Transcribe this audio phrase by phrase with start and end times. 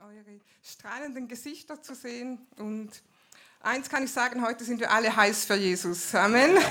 [0.00, 2.38] eure strahlenden Gesichter zu sehen.
[2.56, 2.90] Und
[3.60, 6.14] eins kann ich sagen, heute sind wir alle heiß für Jesus.
[6.14, 6.56] Amen.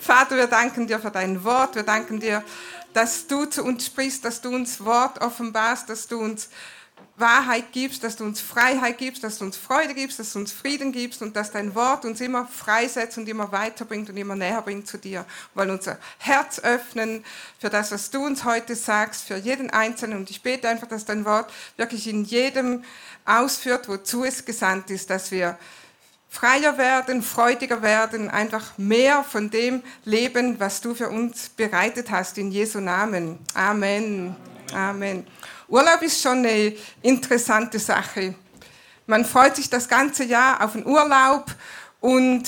[0.00, 1.76] Vater, wir danken dir für dein Wort.
[1.76, 2.42] Wir danken dir,
[2.92, 6.48] dass du zu uns sprichst, dass du uns Wort offenbarst, dass du uns
[7.16, 10.52] Wahrheit gibst, dass du uns Freiheit gibst, dass du uns Freude gibst, dass du uns
[10.52, 14.62] Frieden gibst und dass dein Wort uns immer freisetzt und immer weiterbringt und immer näher
[14.62, 15.24] bringt zu dir.
[15.54, 17.24] Wollen unser Herz öffnen
[17.58, 20.18] für das, was du uns heute sagst, für jeden Einzelnen.
[20.18, 22.84] Und ich bete einfach, dass dein Wort wirklich in jedem
[23.24, 25.58] ausführt, wozu es gesandt ist, dass wir
[26.32, 32.38] freier werden, freudiger werden, einfach mehr von dem leben, was du für uns bereitet hast.
[32.38, 33.38] In Jesu Namen.
[33.54, 34.34] Amen.
[34.72, 35.26] Amen.
[35.72, 38.34] Urlaub ist schon eine interessante Sache.
[39.06, 41.46] Man freut sich das ganze Jahr auf den Urlaub
[41.98, 42.44] und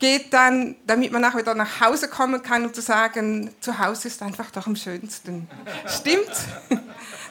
[0.00, 4.08] geht dann, damit man nachher wieder nach Hause kommen kann, um zu sagen, zu Hause
[4.08, 5.48] ist einfach doch am schönsten.
[5.86, 6.32] Stimmt?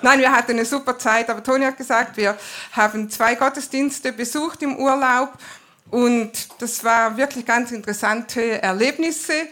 [0.01, 2.37] Nein, wir hatten eine super Zeit, aber Toni hat gesagt, wir
[2.71, 5.33] haben zwei Gottesdienste besucht im Urlaub
[5.91, 9.49] und das war wirklich ganz interessante Erlebnisse.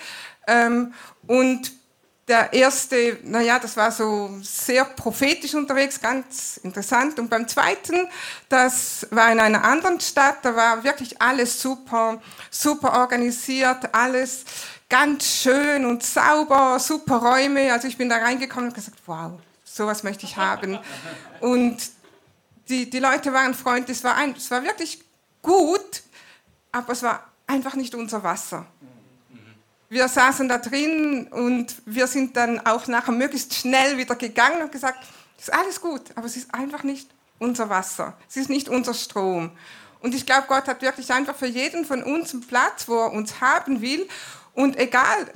[0.47, 0.93] Ähm,
[1.27, 1.73] und
[2.27, 7.19] der erste, naja, das war so sehr prophetisch unterwegs, ganz interessant.
[7.19, 8.07] Und beim zweiten,
[8.49, 14.43] das war in einer anderen Stadt, da war wirklich alles super, super organisiert, alles
[14.89, 17.71] ganz schön und sauber, super Räume.
[17.71, 20.79] Also ich bin da reingekommen und gesagt, wow, sowas möchte ich haben.
[21.41, 21.77] Und
[22.69, 25.03] die, die Leute waren freundlich, es war, ein, es war wirklich
[25.43, 26.01] gut,
[26.71, 28.65] aber es war einfach nicht unser Wasser
[29.89, 34.71] wir saßen da drin und wir sind dann auch nachher möglichst schnell wieder gegangen und
[34.71, 35.05] gesagt,
[35.37, 39.51] ist alles gut, aber es ist einfach nicht unser Wasser, es ist nicht unser Strom.
[39.99, 43.11] Und ich glaube, Gott hat wirklich einfach für jeden von uns einen Platz, wo er
[43.11, 44.07] uns haben will.
[44.53, 45.31] Und egal,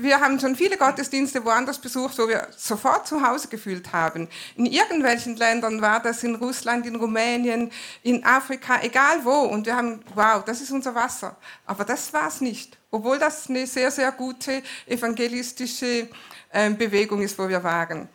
[0.00, 4.28] wir haben schon viele Gottesdienste woanders besucht, wo wir sofort zu Hause gefühlt haben.
[4.56, 7.70] In irgendwelchen Ländern war das, in Russland, in Rumänien,
[8.02, 9.32] in Afrika, egal wo.
[9.32, 11.36] Und wir haben, wow, das ist unser Wasser.
[11.66, 12.78] Aber das war es nicht.
[12.90, 16.08] Obwohl das eine sehr, sehr gute evangelistische
[16.52, 18.08] ähm, Bewegung ist, wo wir waren.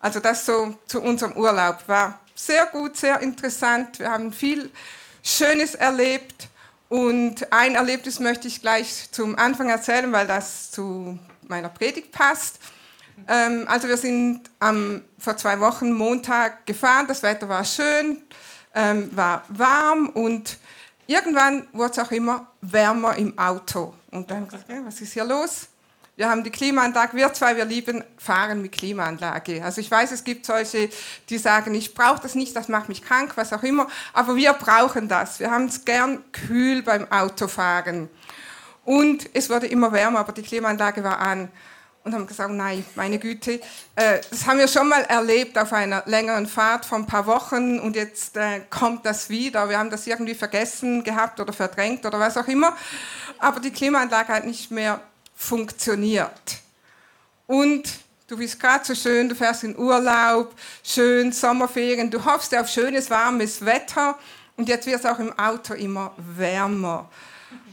[0.00, 3.98] Also das so zu unserem Urlaub war sehr gut, sehr interessant.
[3.98, 4.70] Wir haben viel
[5.22, 6.47] Schönes erlebt.
[6.88, 12.58] Und ein Erlebnis möchte ich gleich zum Anfang erzählen, weil das zu meiner Predigt passt.
[13.26, 18.22] Ähm, also wir sind am, vor zwei Wochen Montag gefahren, das Wetter war schön,
[18.74, 20.58] ähm, war warm und
[21.06, 23.94] irgendwann wurde es auch immer wärmer im Auto.
[24.10, 25.68] Und dann haben wir gesagt, was ist hier los?
[26.18, 29.62] Wir haben die Klimaanlage, wir zwei, wir lieben Fahren mit Klimaanlage.
[29.62, 30.90] Also ich weiß, es gibt solche,
[31.28, 34.52] die sagen, ich brauche das nicht, das macht mich krank, was auch immer, aber wir
[34.54, 35.38] brauchen das.
[35.38, 38.08] Wir haben es gern kühl beim Autofahren.
[38.84, 41.52] Und es wurde immer wärmer, aber die Klimaanlage war an.
[42.02, 43.60] Und haben gesagt, nein, meine Güte,
[43.94, 47.78] äh, das haben wir schon mal erlebt auf einer längeren Fahrt vor ein paar Wochen
[47.78, 49.68] und jetzt äh, kommt das wieder.
[49.68, 52.76] Wir haben das irgendwie vergessen gehabt oder verdrängt oder was auch immer.
[53.38, 55.00] Aber die Klimaanlage hat nicht mehr
[55.38, 56.58] funktioniert.
[57.46, 57.88] Und
[58.26, 63.08] du bist gerade so schön, du fährst in Urlaub, schön Sommerferien, du hoffst auf schönes,
[63.08, 64.18] warmes Wetter
[64.56, 67.08] und jetzt wird es auch im Auto immer wärmer.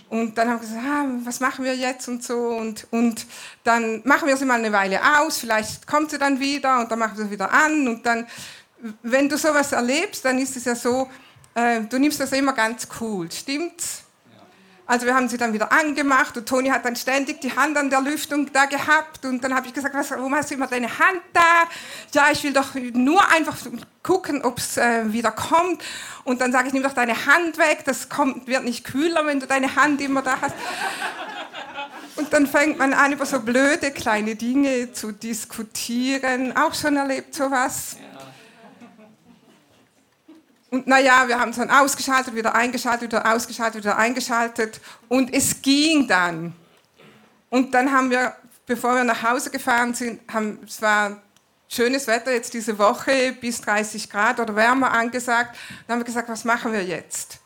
[0.10, 2.36] Und dann haben wir gesagt, ah, was machen wir jetzt und so.
[2.50, 3.26] Und, und
[3.64, 7.00] dann machen wir sie mal eine Weile aus, vielleicht kommt sie dann wieder und dann
[7.00, 7.88] machen wir sie wieder an.
[7.88, 8.28] Und dann,
[9.02, 11.10] wenn du sowas erlebst, dann ist es ja so,
[11.56, 14.05] äh, du nimmst das immer ganz cool, stimmt's?
[14.88, 17.90] Also wir haben sie dann wieder angemacht und Toni hat dann ständig die Hand an
[17.90, 20.88] der Lüftung da gehabt und dann habe ich gesagt, was, warum hast du immer deine
[20.88, 21.64] Hand da?
[22.14, 23.58] Ja, ich will doch nur einfach
[24.04, 25.84] gucken, ob es äh, wieder kommt.
[26.24, 29.40] Und dann sage ich, nimm doch deine Hand weg, das kommt, wird nicht kühler, wenn
[29.40, 30.56] du deine Hand immer da hast.
[32.16, 36.56] Und dann fängt man an, über so blöde kleine Dinge zu diskutieren.
[36.56, 37.98] Auch schon erlebt sowas.
[40.76, 44.82] Und naja, wir haben es dann ausgeschaltet, wieder eingeschaltet, wieder ausgeschaltet, wieder eingeschaltet.
[45.08, 46.54] Und es ging dann.
[47.50, 51.22] Und dann haben wir, bevor wir nach Hause gefahren sind, haben, es war
[51.70, 55.56] schönes Wetter jetzt diese Woche, bis 30 Grad oder wärmer angesagt.
[55.88, 57.40] Dann haben wir gesagt, was machen wir jetzt?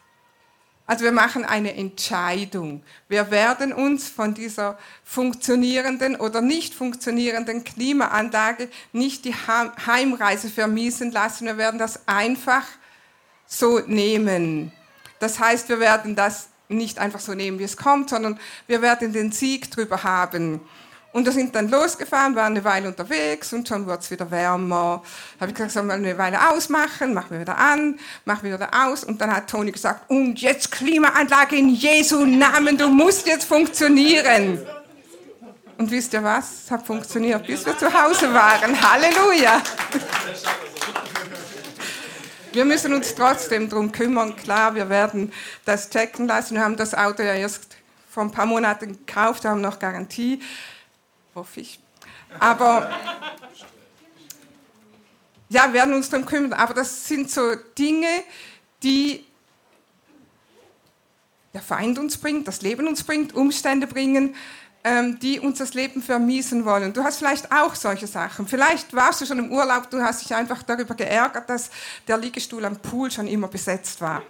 [0.87, 2.81] Also wir machen eine Entscheidung.
[3.09, 11.45] Wir werden uns von dieser funktionierenden oder nicht funktionierenden Klimaanlage nicht die Heimreise vermiesen lassen.
[11.45, 12.63] Wir werden das einfach
[13.49, 14.71] so nehmen.
[15.19, 19.11] Das heißt, wir werden das nicht einfach so nehmen, wie es kommt, sondern wir werden
[19.11, 20.61] den Sieg drüber haben.
[21.11, 25.01] Und wir sind dann losgefahren, waren eine Weile unterwegs und schon wurde es wieder wärmer.
[25.37, 28.53] Da habe ich gesagt, sollen wir eine Weile ausmachen, machen wir wieder an, machen wir
[28.53, 29.03] wieder aus.
[29.03, 34.59] Und dann hat Toni gesagt, und jetzt Klimaanlage in Jesu Namen, du musst jetzt funktionieren.
[35.79, 36.65] Und wisst ihr was?
[36.65, 38.79] Es hat funktioniert, bis wir zu Hause waren.
[38.79, 39.63] Halleluja.
[42.51, 44.35] Wir müssen uns trotzdem darum kümmern.
[44.35, 45.31] Klar, wir werden
[45.65, 46.55] das checken lassen.
[46.55, 47.77] Wir haben das Auto ja erst
[48.09, 50.41] vor ein paar Monaten gekauft, haben noch Garantie.
[51.35, 51.79] Hoffe ich.
[52.39, 52.89] Aber
[55.49, 56.53] ja, wir werden uns darum kümmern.
[56.53, 58.23] Aber das sind so Dinge,
[58.83, 59.25] die
[61.53, 64.35] der Feind uns bringt, das Leben uns bringt, Umstände bringen,
[65.21, 66.93] die uns das Leben vermiesen wollen.
[66.93, 68.47] Du hast vielleicht auch solche Sachen.
[68.47, 71.69] Vielleicht warst du schon im Urlaub, du hast dich einfach darüber geärgert, dass
[72.07, 74.21] der Liegestuhl am Pool schon immer besetzt war.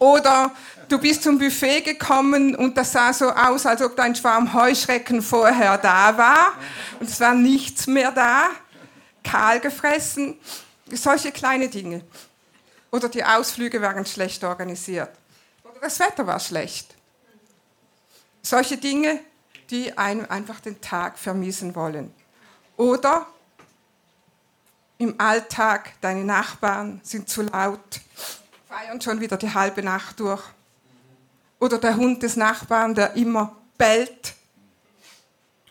[0.00, 0.50] Oder
[0.88, 5.20] du bist zum Buffet gekommen und das sah so aus, als ob dein Schwarm Heuschrecken
[5.20, 6.54] vorher da war
[6.98, 8.48] und es war nichts mehr da,
[9.22, 10.38] kahl gefressen.
[10.90, 12.02] Solche kleine Dinge.
[12.90, 15.10] Oder die Ausflüge waren schlecht organisiert.
[15.64, 16.94] Oder das Wetter war schlecht.
[18.42, 19.20] Solche Dinge,
[19.70, 22.12] die einem einfach den Tag vermiesen wollen.
[22.76, 23.26] Oder
[24.98, 28.00] im Alltag, deine Nachbarn sind zu laut,
[28.68, 30.42] feiern schon wieder die halbe Nacht durch.
[31.58, 34.34] Oder der Hund des Nachbarn, der immer bellt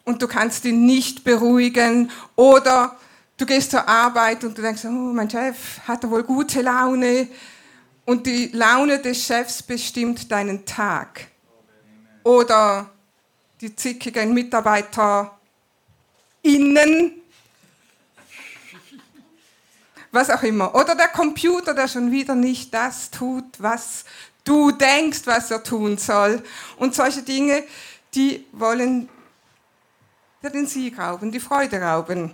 [0.09, 2.09] und du kannst ihn nicht beruhigen.
[2.35, 2.97] Oder
[3.37, 7.27] du gehst zur Arbeit und du denkst, oh, mein Chef hat wohl gute Laune.
[8.05, 11.27] Und die Laune des Chefs bestimmt deinen Tag
[12.23, 12.89] oder
[13.61, 15.37] die zickigen Mitarbeiter
[16.41, 17.21] innen,
[20.11, 20.73] was auch immer.
[20.75, 24.05] Oder der Computer, der schon wieder nicht das tut, was
[24.43, 26.41] du denkst, was er tun soll.
[26.77, 27.63] Und solche Dinge,
[28.13, 29.09] die wollen
[30.41, 32.33] dir den Sieg rauben, die Freude rauben.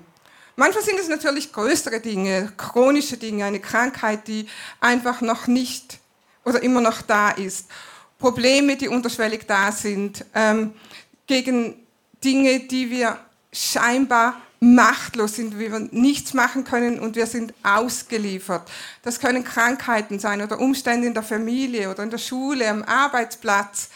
[0.55, 4.47] Manchmal sind es natürlich größere Dinge, chronische Dinge, eine Krankheit, die
[4.79, 5.99] einfach noch nicht
[6.45, 7.67] oder immer noch da ist.
[8.25, 10.73] Probleme, die unterschwellig da sind, ähm,
[11.27, 11.75] gegen
[12.23, 13.19] Dinge, die wir
[13.53, 18.67] scheinbar machtlos sind, wie wir nichts machen können und wir sind ausgeliefert.
[19.03, 23.89] Das können Krankheiten sein oder Umstände in der Familie oder in der Schule, am Arbeitsplatz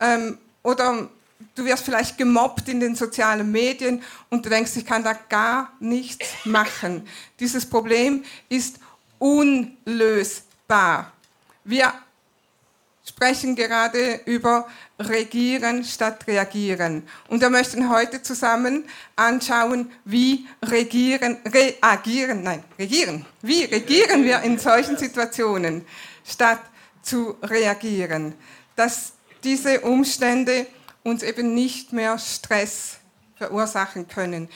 [0.00, 1.10] ähm, oder
[1.54, 5.74] du wirst vielleicht gemobbt in den sozialen Medien und du denkst, ich kann da gar
[5.78, 7.06] nichts machen.
[7.38, 8.78] Dieses Problem ist
[9.18, 11.12] unlösbar.
[11.64, 11.92] Wir
[13.18, 14.68] sprechen gerade über
[15.00, 17.02] Regieren statt Reagieren.
[17.26, 18.84] Und wir möchten heute zusammen
[19.16, 23.26] anschauen, wie regieren, reagieren, nein, regieren.
[23.42, 25.84] Wie regieren wir in solchen Situationen
[26.24, 26.60] statt
[27.02, 28.34] zu reagieren?
[28.76, 30.68] Dass diese Umstände
[31.02, 32.98] uns eben nicht mehr Stress
[33.34, 34.48] verursachen können.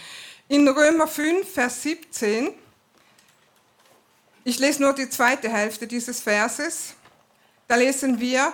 [0.46, 2.50] In Römer 5, Vers 17,
[4.44, 6.94] ich lese nur die zweite Hälfte dieses Verses,
[7.68, 8.52] da lesen wir,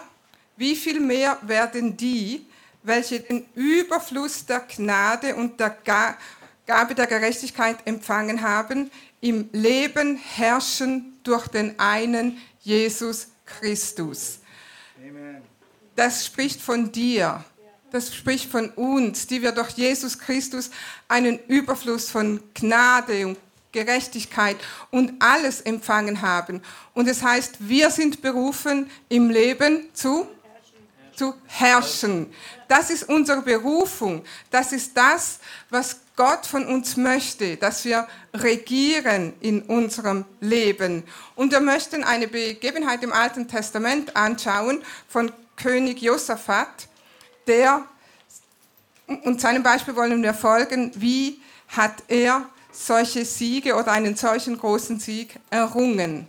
[0.56, 2.46] wie viel mehr werden die,
[2.82, 5.76] welche den Überfluss der Gnade und der
[6.66, 8.90] Gabe der Gerechtigkeit empfangen haben,
[9.20, 14.40] im Leben herrschen durch den einen Jesus Christus.
[15.96, 17.44] Das spricht von dir.
[17.90, 20.70] Das spricht von uns, die wir durch Jesus Christus
[21.08, 23.38] einen Überfluss von Gnade und
[23.84, 24.56] Gerechtigkeit
[24.90, 26.62] und alles empfangen haben.
[26.94, 30.26] Und es heißt, wir sind berufen, im Leben zu,
[31.14, 32.32] zu herrschen.
[32.66, 34.24] Das ist unsere Berufung.
[34.50, 35.38] Das ist das,
[35.70, 41.04] was Gott von uns möchte, dass wir regieren in unserem Leben.
[41.36, 46.88] Und wir möchten eine Begebenheit im Alten Testament anschauen von König Josaphat,
[47.46, 47.84] der,
[49.06, 55.00] und seinem Beispiel wollen wir folgen, wie hat er solche Siege oder einen solchen großen
[55.00, 56.28] Sieg errungen?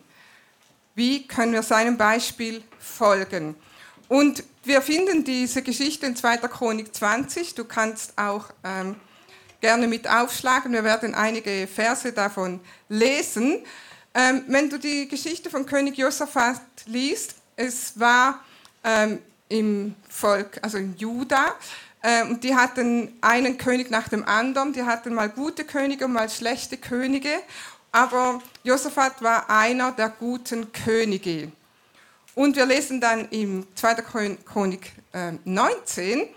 [0.95, 3.55] Wie können wir seinem Beispiel folgen?
[4.07, 6.37] Und wir finden diese Geschichte in 2.
[6.37, 7.55] Chronik 20.
[7.55, 8.95] Du kannst auch ähm,
[9.61, 10.73] gerne mit aufschlagen.
[10.73, 13.63] Wir werden einige Verse davon lesen.
[14.13, 18.43] Ähm, wenn du die Geschichte von König Josaphat liest, es war
[18.83, 21.55] ähm, im Volk, also in Juda,
[22.29, 24.71] und die hatten einen König nach dem anderen.
[24.73, 27.29] Die hatten mal gute Könige und mal schlechte Könige.
[27.91, 31.51] Aber Josaphat war einer der guten Könige.
[32.35, 33.95] Und wir lesen dann im 2.
[34.45, 34.93] Chronik
[35.43, 36.27] 19, äh,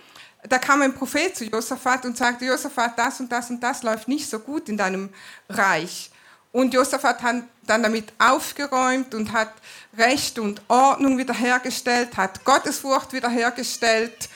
[0.48, 4.08] da kam ein Prophet zu Josaphat und sagte, Josaphat, das und das und das läuft
[4.08, 5.10] nicht so gut in deinem
[5.48, 6.10] Reich.
[6.50, 9.52] Und Josaphat hat dann damit aufgeräumt und hat
[9.96, 14.28] Recht und Ordnung wiederhergestellt, hat Gottesfurcht wiederhergestellt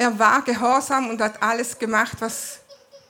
[0.00, 2.60] er war gehorsam und hat alles gemacht, was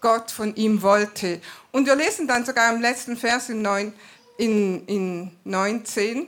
[0.01, 1.41] Gott von ihm wollte.
[1.71, 3.93] Und wir lesen dann sogar im letzten Vers in, 9,
[4.39, 6.27] in, in 19,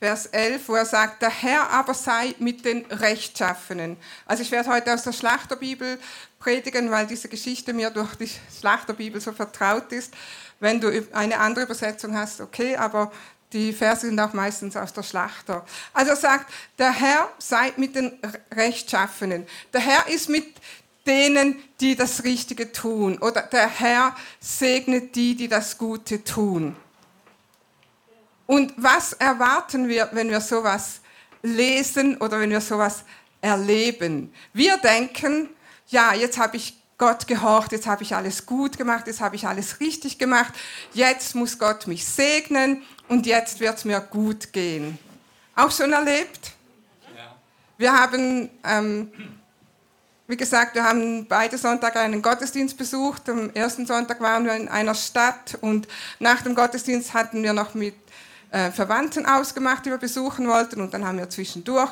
[0.00, 3.98] Vers 11, wo er sagt, der Herr aber sei mit den Rechtschaffenen.
[4.24, 5.98] Also ich werde heute aus der Schlachterbibel
[6.38, 10.14] predigen, weil diese Geschichte mir durch die Schlachterbibel so vertraut ist.
[10.58, 13.12] Wenn du eine andere Übersetzung hast, okay, aber
[13.52, 15.64] die Verse sind auch meistens aus der Schlachter.
[15.92, 18.18] Also er sagt, der Herr sei mit den
[18.54, 19.46] Rechtschaffenen.
[19.72, 20.46] Der Herr ist mit
[21.06, 23.18] denen, die das Richtige tun.
[23.18, 26.76] Oder der Herr segnet die, die das Gute tun.
[28.46, 31.00] Und was erwarten wir, wenn wir sowas
[31.42, 33.04] lesen oder wenn wir sowas
[33.40, 34.32] erleben?
[34.52, 35.48] Wir denken,
[35.88, 39.46] ja, jetzt habe ich Gott gehorcht, jetzt habe ich alles gut gemacht, jetzt habe ich
[39.46, 40.54] alles richtig gemacht,
[40.94, 44.98] jetzt muss Gott mich segnen und jetzt wird es mir gut gehen.
[45.54, 46.52] Auch schon erlebt?
[47.16, 47.34] Ja.
[47.78, 49.10] Wir haben, ähm,
[50.26, 53.28] wie gesagt, wir haben beide Sonntage einen Gottesdienst besucht.
[53.28, 57.74] Am ersten Sonntag waren wir in einer Stadt und nach dem Gottesdienst hatten wir noch
[57.74, 57.94] mit
[58.50, 60.80] äh, Verwandten ausgemacht, die wir besuchen wollten.
[60.80, 61.90] Und dann haben wir zwischendurch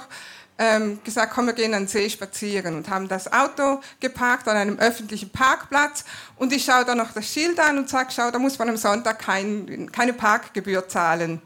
[0.59, 4.57] ähm, gesagt, komm, wir gehen an den See spazieren und haben das Auto geparkt an
[4.57, 6.05] einem öffentlichen Parkplatz.
[6.37, 8.77] Und ich schaue da noch das Schild an und sage, schau, da muss man am
[8.77, 11.43] Sonntag kein, keine Parkgebühr zahlen.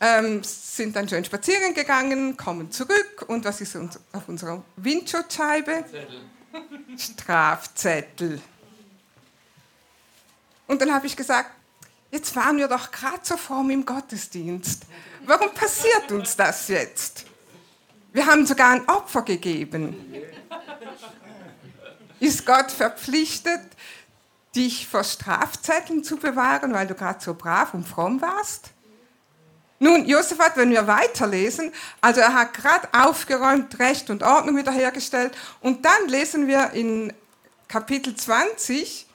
[0.00, 5.84] Ähm, sind dann schön spazieren gegangen, kommen zurück und was ist uns auf unserer Windschutzscheibe?
[6.96, 8.40] Strafzettel.
[10.66, 11.50] Und dann habe ich gesagt,
[12.12, 14.82] Jetzt waren wir doch gerade so fromm im Gottesdienst.
[15.24, 17.24] Warum passiert uns das jetzt?
[18.12, 19.96] Wir haben sogar ein Opfer gegeben.
[22.20, 23.60] Ist Gott verpflichtet,
[24.54, 28.70] dich vor Strafzetteln zu bewahren, weil du gerade so brav und fromm warst?
[29.78, 35.84] Nun, Josaphat, wenn wir weiterlesen, also er hat gerade aufgeräumt, Recht und Ordnung wiederhergestellt und
[35.84, 37.12] dann lesen wir in
[37.66, 39.06] Kapitel 20,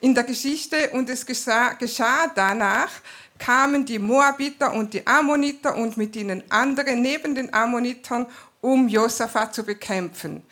[0.00, 2.90] in der Geschichte und es geschah, geschah danach,
[3.38, 8.26] kamen die Moabiter und die Ammoniter und mit ihnen andere neben den Ammonitern,
[8.60, 10.42] um Josaphat zu bekämpfen.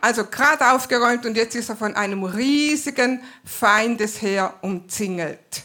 [0.00, 5.62] Also gerade aufgeräumt und jetzt ist er von einem riesigen Feindesheer umzingelt.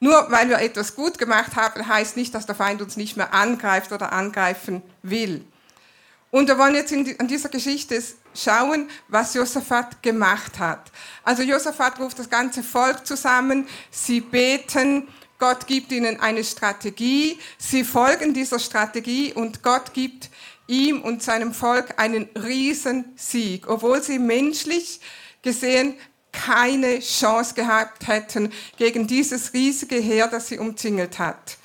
[0.00, 3.34] Nur weil wir etwas gut gemacht haben, heißt nicht, dass der Feind uns nicht mehr
[3.34, 5.44] angreift oder angreifen will.
[6.30, 8.02] Und wir wollen jetzt in, an dieser Geschichte
[8.34, 10.90] schauen, was Josaphat gemacht hat.
[11.22, 17.84] Also Josaphat ruft das ganze Volk zusammen, sie beten, Gott gibt ihnen eine Strategie, sie
[17.84, 20.30] folgen dieser Strategie und Gott gibt
[20.66, 25.00] ihm und seinem Volk einen Riesensieg, obwohl sie menschlich
[25.42, 25.94] gesehen
[26.32, 31.56] keine Chance gehabt hätten gegen dieses riesige Heer, das sie umzingelt hat.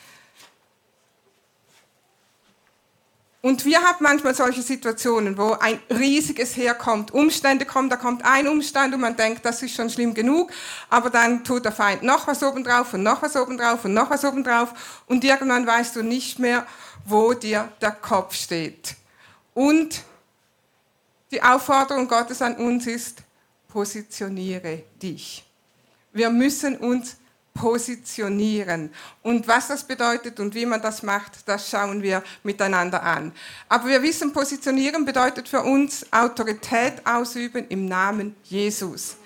[3.41, 8.23] Und wir haben manchmal solche Situationen, wo ein riesiges Heer kommt, Umstände kommen, da kommt
[8.23, 10.51] ein Umstand und man denkt, das ist schon schlimm genug,
[10.91, 14.23] aber dann tut der Feind noch was obendrauf und noch was obendrauf und noch was
[14.23, 16.67] obendrauf und irgendwann weißt du nicht mehr,
[17.03, 18.95] wo dir der Kopf steht.
[19.55, 20.03] Und
[21.31, 23.23] die Aufforderung Gottes an uns ist,
[23.69, 25.43] positioniere dich.
[26.13, 27.15] Wir müssen uns
[27.53, 28.91] positionieren.
[29.21, 33.31] Und was das bedeutet und wie man das macht, das schauen wir miteinander an.
[33.69, 39.17] Aber wir wissen, positionieren bedeutet für uns Autorität ausüben im Namen Jesus.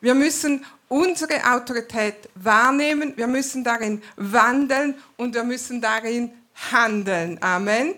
[0.00, 6.32] Wir müssen unsere Autorität wahrnehmen, wir müssen darin wandeln und wir müssen darin
[6.70, 7.38] handeln.
[7.42, 7.94] Amen.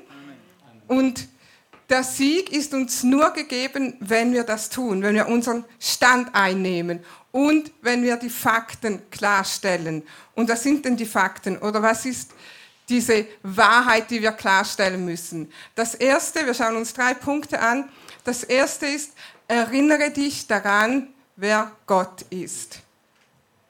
[0.87, 1.29] Und
[1.89, 7.05] der Sieg ist uns nur gegeben, wenn wir das tun, wenn wir unseren Stand einnehmen
[7.31, 10.03] und wenn wir die Fakten klarstellen.
[10.35, 12.33] Und was sind denn die Fakten oder was ist
[12.89, 15.53] diese Wahrheit, die wir klarstellen müssen?
[15.75, 17.89] Das Erste, wir schauen uns drei Punkte an.
[18.25, 19.13] Das Erste ist,
[19.47, 22.81] erinnere dich daran, wer Gott ist.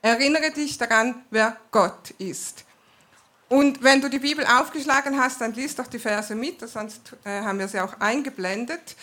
[0.01, 2.63] Erinnere dich daran, wer Gott ist.
[3.49, 7.41] Und wenn du die Bibel aufgeschlagen hast, dann liest doch die Verse mit, sonst äh,
[7.41, 8.95] haben wir sie auch eingeblendet.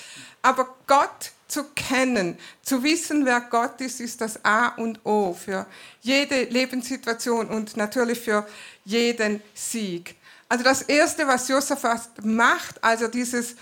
[0.43, 5.67] Aber Gott zu kennen, zu wissen, wer Gott ist, ist das A und O für
[6.01, 8.47] jede Lebenssituation und natürlich für
[8.85, 10.17] jeden Sieg.
[10.49, 13.57] Also das Erste, was Josaphat macht, als er dieses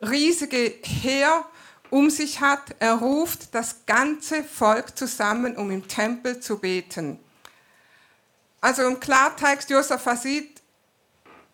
[0.00, 1.44] riesige Heer
[1.90, 7.20] um sich hat, er ruft das ganze Volk zusammen, um im Tempel zu beten.
[8.60, 10.62] Also im Klartext, Josaphat sieht,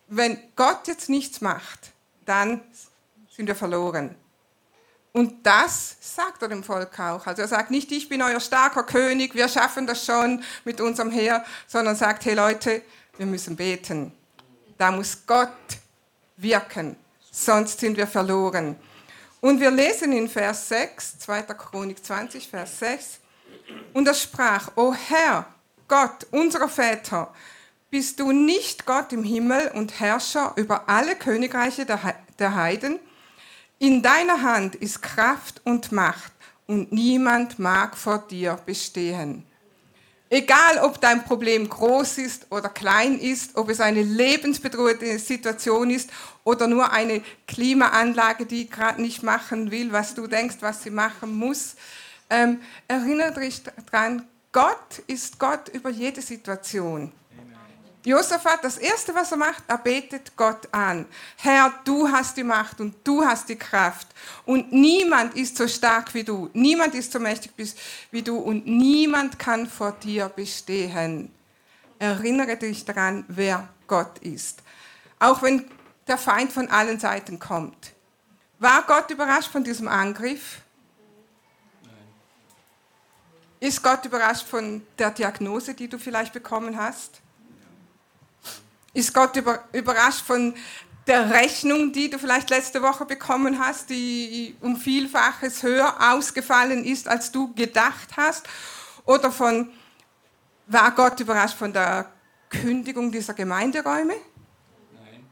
[0.09, 1.93] wenn Gott jetzt nichts macht,
[2.25, 2.61] dann
[3.31, 4.15] sind wir verloren.
[5.13, 7.27] Und das sagt er dem Volk auch.
[7.27, 11.11] Also er sagt nicht, ich bin euer starker König, wir schaffen das schon mit unserem
[11.11, 12.83] Heer, sondern sagt, hey Leute,
[13.19, 14.13] wir müssen beten.
[14.79, 15.51] Da muss Gott
[16.39, 16.97] wirken,
[17.31, 18.77] sonst sind wir verloren.
[19.41, 21.43] Und wir lesen in Vers 6, 2.
[21.43, 23.19] Chronik 20, Vers 6,
[23.93, 25.47] und er sprach, O Herr,
[25.89, 27.33] Gott, unserer Väter,
[27.91, 32.99] Bist du nicht Gott im Himmel und Herrscher über alle Königreiche der Heiden?
[33.79, 36.33] In deiner Hand ist Kraft und Macht
[36.67, 39.45] und niemand mag vor dir bestehen.
[40.31, 46.09] Egal, ob dein Problem groß ist oder klein ist, ob es eine lebensbedrohliche Situation ist
[46.45, 51.35] oder nur eine Klimaanlage, die gerade nicht machen will, was du denkst, was sie machen
[51.35, 51.75] muss,
[52.31, 57.11] ähm, erinnere dich daran, Gott ist Gott über jede Situation.
[58.05, 61.07] Josaphat, das Erste, was er macht, er betet Gott an.
[61.37, 64.09] Herr, du hast die Macht und du hast die Kraft.
[64.45, 66.51] Und niemand ist so stark wie du.
[66.53, 67.53] Niemand ist so mächtig
[68.11, 68.39] wie du.
[68.39, 71.33] Und niemand kann vor dir bestehen.
[72.01, 74.63] Erinnere dich daran, wer Gott ist.
[75.21, 75.65] Auch wenn
[76.09, 77.93] der Feind von allen Seiten kommt.
[78.59, 80.61] War Gott überrascht von diesem Angriff?
[83.63, 87.21] Ist Gott überrascht von der Diagnose, die du vielleicht bekommen hast?
[88.93, 89.41] Ist Gott
[89.71, 90.55] überrascht von
[91.07, 97.07] der Rechnung, die du vielleicht letzte Woche bekommen hast, die um Vielfaches höher ausgefallen ist,
[97.07, 98.49] als du gedacht hast?
[99.05, 99.71] Oder von,
[100.67, 102.11] war Gott überrascht von der
[102.51, 104.15] Kündigung dieser Gemeinderäume?
[104.93, 105.25] Nein.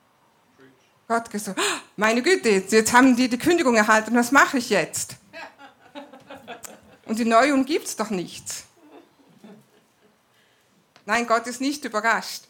[1.09, 5.17] Gott gesagt, ah, meine Güte, jetzt haben die die Kündigung erhalten, was mache ich jetzt?
[7.11, 8.63] Und die Neuung gibt es doch nichts.
[11.05, 12.45] Nein, Gott ist nicht überrascht.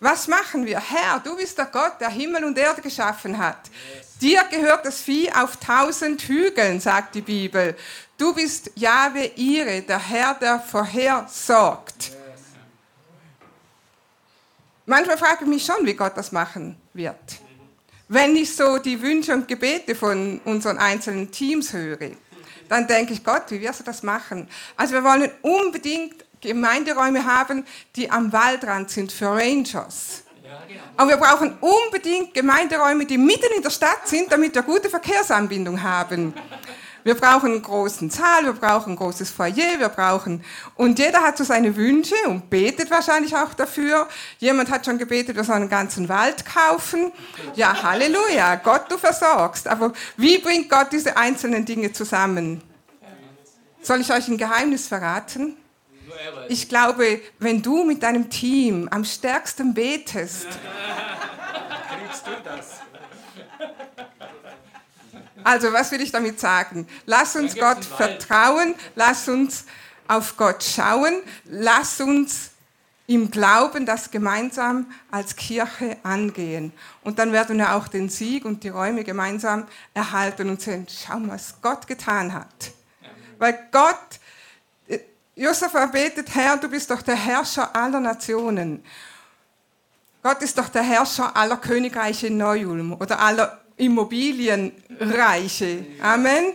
[0.00, 0.80] Was machen wir?
[0.80, 3.68] Herr, du bist der Gott, der Himmel und Erde geschaffen hat.
[3.94, 4.16] Yes.
[4.18, 7.76] Dir gehört das Vieh auf tausend Hügeln, sagt die Bibel.
[8.16, 12.04] Du bist Jahwe Ire, der Herr, der vorhersorgt.
[12.04, 12.14] Yes.
[14.86, 17.40] Manchmal frage ich mich schon, wie Gott das machen wird.
[18.08, 22.12] Wenn ich so die Wünsche und Gebete von unseren einzelnen Teams höre,
[22.68, 24.48] dann denke ich, Gott, wie wirst du das machen?
[24.76, 27.64] Also wir wollen unbedingt Gemeinderäume haben,
[27.96, 30.22] die am Waldrand sind für Rangers.
[30.96, 35.82] Aber wir brauchen unbedingt Gemeinderäume, die mitten in der Stadt sind, damit wir gute Verkehrsanbindung
[35.82, 36.32] haben.
[37.06, 40.42] Wir brauchen einen großen Saal, wir brauchen ein großes Foyer, wir brauchen,
[40.74, 44.08] und jeder hat so seine Wünsche und betet wahrscheinlich auch dafür.
[44.40, 47.12] Jemand hat schon gebetet, wir sollen einen ganzen Wald kaufen.
[47.54, 49.68] Ja, Halleluja, Gott, du versorgst.
[49.68, 52.60] Aber wie bringt Gott diese einzelnen Dinge zusammen?
[53.82, 55.56] Soll ich euch ein Geheimnis verraten?
[56.48, 60.48] Ich glaube, wenn du mit deinem Team am stärksten betest,
[61.88, 62.80] kriegst du das.
[65.46, 66.88] Also, was will ich damit sagen?
[67.04, 69.64] Lass uns Gott vertrauen, lass uns
[70.08, 72.50] auf Gott schauen, lass uns
[73.06, 76.72] im Glauben das gemeinsam als Kirche angehen.
[77.04, 81.20] Und dann werden wir auch den Sieg und die Räume gemeinsam erhalten und sehen, schau
[81.20, 82.72] mal, was Gott getan hat.
[83.38, 84.18] Weil Gott
[85.36, 88.84] Josef erbetet, Herr, du bist doch der Herrscher aller Nationen.
[90.24, 95.86] Gott ist doch der Herrscher aller Königreiche in Neu-Ulm oder aller Immobilienreiche.
[96.00, 96.54] Amen.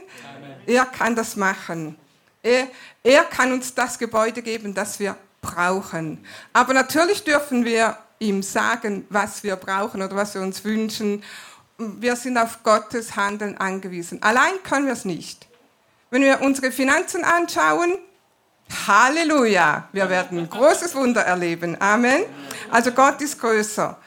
[0.66, 1.98] Er kann das machen.
[2.44, 2.68] Er,
[3.04, 6.26] er kann uns das Gebäude geben, das wir brauchen.
[6.54, 11.24] Aber natürlich dürfen wir ihm sagen, was wir brauchen oder was wir uns wünschen.
[11.78, 14.22] Wir sind auf Gottes Handeln angewiesen.
[14.22, 15.48] Allein können wir es nicht.
[16.12, 17.98] Wenn wir unsere Finanzen anschauen,
[18.88, 19.90] Halleluja.
[19.92, 21.78] Wir werden ein großes Wunder erleben.
[21.80, 22.24] Amen.
[22.70, 23.98] Also Gott ist größer.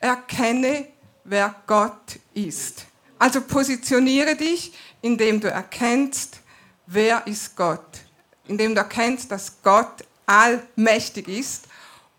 [0.00, 0.88] Erkenne,
[1.28, 2.86] wer Gott ist.
[3.18, 6.40] Also positioniere dich, indem du erkennst,
[6.86, 8.00] wer ist Gott.
[8.46, 11.64] Indem du erkennst, dass Gott allmächtig ist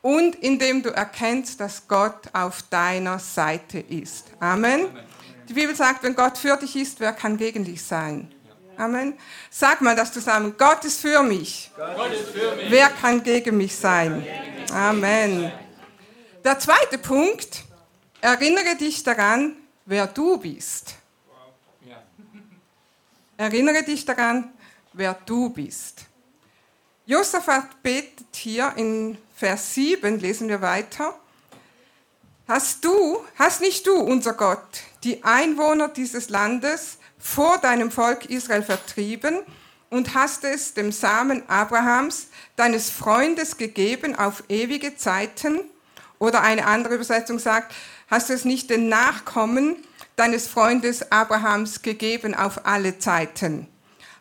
[0.02, 4.26] und indem du erkennst, dass Gott auf deiner Seite ist.
[4.39, 4.88] Amen.
[5.48, 8.34] Die Bibel sagt, wenn Gott für dich ist, wer kann gegen dich sein?
[8.78, 9.15] Amen.
[9.50, 10.56] Sag mal das zusammen.
[10.58, 11.72] Gott ist für mich.
[12.12, 12.70] Ist für mich.
[12.70, 14.26] Wer kann gegen mich sein?
[14.72, 15.52] Amen.
[16.43, 17.66] Der zweite Punkt.
[18.21, 20.95] Erinnere dich daran, wer du bist.
[23.38, 24.51] Erinnere dich daran,
[24.93, 26.06] wer du bist.
[27.06, 31.13] Josaphat betet hier in Vers 7, lesen wir weiter.
[32.47, 38.63] Hast du, hast nicht du, unser Gott, die Einwohner dieses Landes vor deinem Volk Israel
[38.63, 39.41] vertrieben
[39.89, 45.60] und hast es dem Samen Abrahams, deines Freundes, gegeben auf ewige Zeiten.
[46.19, 47.75] Oder eine andere Übersetzung sagt,
[48.08, 49.78] hast du es nicht den Nachkommen
[50.15, 53.67] deines Freundes Abrahams gegeben auf alle Zeiten.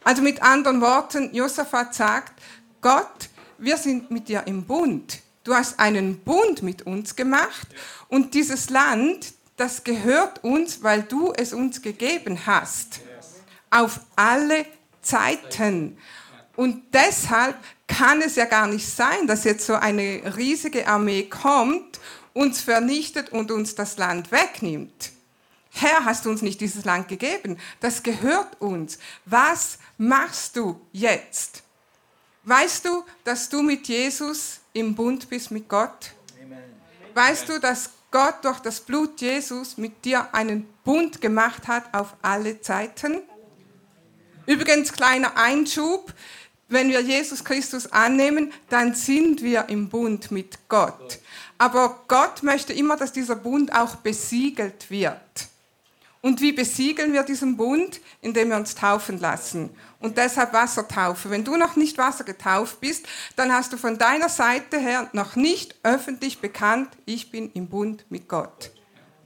[0.04, 2.40] Also mit anderen Worten, Josaphat sagt,
[2.80, 5.20] Gott, wir sind mit dir im Bund.
[5.42, 7.68] Du hast einen Bund mit uns gemacht
[8.08, 13.00] und dieses Land, das gehört uns, weil du es uns gegeben hast.
[13.70, 14.66] Auf alle
[15.02, 15.98] Zeiten.
[16.56, 22.00] Und deshalb kann es ja gar nicht sein, dass jetzt so eine riesige Armee kommt,
[22.36, 25.12] uns vernichtet und uns das Land wegnimmt.
[25.70, 27.58] Herr, hast du uns nicht dieses Land gegeben?
[27.80, 28.98] Das gehört uns.
[29.24, 31.62] Was machst du jetzt?
[32.44, 36.12] Weißt du, dass du mit Jesus im Bund bist mit Gott?
[37.14, 42.14] Weißt du, dass Gott durch das Blut Jesus mit dir einen Bund gemacht hat auf
[42.22, 43.22] alle Zeiten?
[44.46, 46.12] Übrigens, kleiner Einschub,
[46.68, 51.20] wenn wir Jesus Christus annehmen, dann sind wir im Bund mit Gott.
[51.58, 55.48] Aber Gott möchte immer, dass dieser Bund auch besiegelt wird.
[56.20, 58.00] Und wie besiegeln wir diesen Bund?
[58.20, 59.70] Indem wir uns taufen lassen.
[60.00, 61.30] Und deshalb Wassertaufe.
[61.30, 65.36] Wenn du noch nicht Wasser getauft bist, dann hast du von deiner Seite her noch
[65.36, 68.72] nicht öffentlich bekannt, ich bin im Bund mit Gott.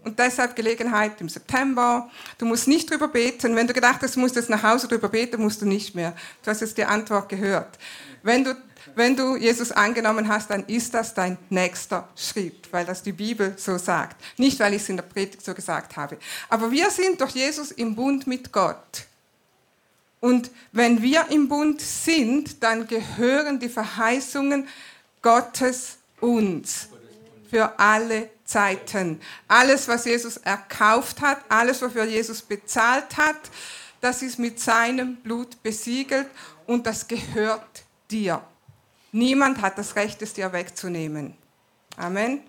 [0.05, 2.11] Und deshalb Gelegenheit im September.
[2.39, 3.55] Du musst nicht drüber beten.
[3.55, 6.15] Wenn du gedacht hast, du musst jetzt nach Hause drüber beten, musst du nicht mehr.
[6.43, 7.79] Du hast jetzt die Antwort gehört.
[8.23, 8.57] Wenn du,
[8.95, 13.55] wenn du Jesus angenommen hast, dann ist das dein nächster Schritt, weil das die Bibel
[13.57, 14.21] so sagt.
[14.39, 16.19] Nicht, weil ich es in der Predigt so gesagt habe.
[16.49, 19.07] Aber wir sind durch Jesus im Bund mit Gott.
[20.21, 24.69] Und wenn wir im Bund sind, dann gehören die Verheißungen
[25.23, 26.89] Gottes uns
[27.49, 29.21] für alle Zeiten.
[29.49, 33.39] Alles, was Jesus erkauft hat, alles, wofür Jesus bezahlt hat,
[34.01, 36.27] das ist mit seinem Blut besiegelt
[36.67, 38.43] und das gehört dir.
[39.13, 41.35] Niemand hat das Recht, es dir wegzunehmen.
[41.97, 42.43] Amen.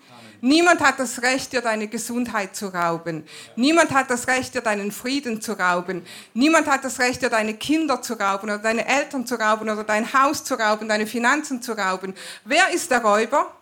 [0.43, 3.25] Niemand hat das Recht, dir deine Gesundheit zu rauben.
[3.55, 6.03] Niemand hat das Recht, dir deinen Frieden zu rauben.
[6.33, 9.83] Niemand hat das Recht, dir deine Kinder zu rauben oder deine Eltern zu rauben oder
[9.83, 12.15] dein Haus zu rauben, deine Finanzen zu rauben.
[12.43, 13.53] Wer ist der Räuber?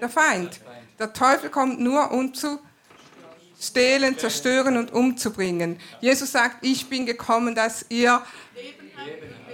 [0.00, 0.60] Der Feind.
[0.98, 2.58] Der Teufel kommt nur, um zu
[3.60, 5.78] stehlen, zerstören und umzubringen.
[6.00, 8.22] Jesus sagt, ich bin gekommen, dass ihr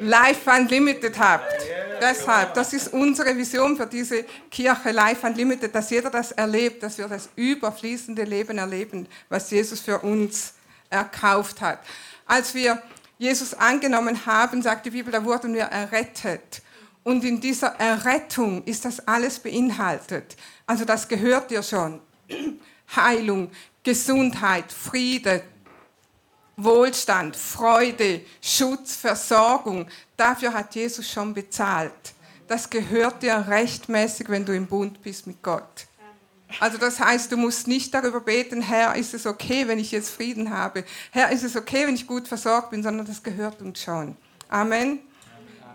[0.01, 1.53] Life Unlimited habt.
[2.01, 6.97] Deshalb, das ist unsere Vision für diese Kirche Life Unlimited, dass jeder das erlebt, dass
[6.97, 10.55] wir das überfließende Leben erleben, was Jesus für uns
[10.89, 11.81] erkauft hat.
[12.27, 12.83] Als wir
[13.19, 16.63] Jesus angenommen haben, sagt die Bibel, da wurden wir errettet.
[17.03, 20.37] Und in dieser Errettung ist das alles beinhaltet.
[20.67, 22.01] Also das gehört dir schon.
[22.95, 23.51] Heilung,
[23.83, 25.43] Gesundheit, Friede,
[26.64, 29.87] Wohlstand, Freude, Schutz, Versorgung.
[30.16, 31.92] Dafür hat Jesus schon bezahlt.
[32.49, 35.87] Das gehört dir rechtmäßig, wenn du im Bund bist mit Gott.
[36.59, 40.11] Also das heißt, du musst nicht darüber beten, Herr, ist es okay, wenn ich jetzt
[40.11, 40.85] Frieden habe?
[41.12, 42.83] Herr, ist es okay, wenn ich gut versorgt bin?
[42.83, 44.16] Sondern das gehört uns schon.
[44.49, 44.99] Amen.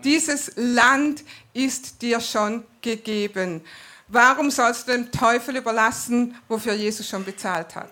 [0.04, 3.62] Dieses Land ist dir schon gegeben.
[4.08, 7.90] Warum sollst du dem Teufel überlassen, wofür Jesus schon bezahlt hat?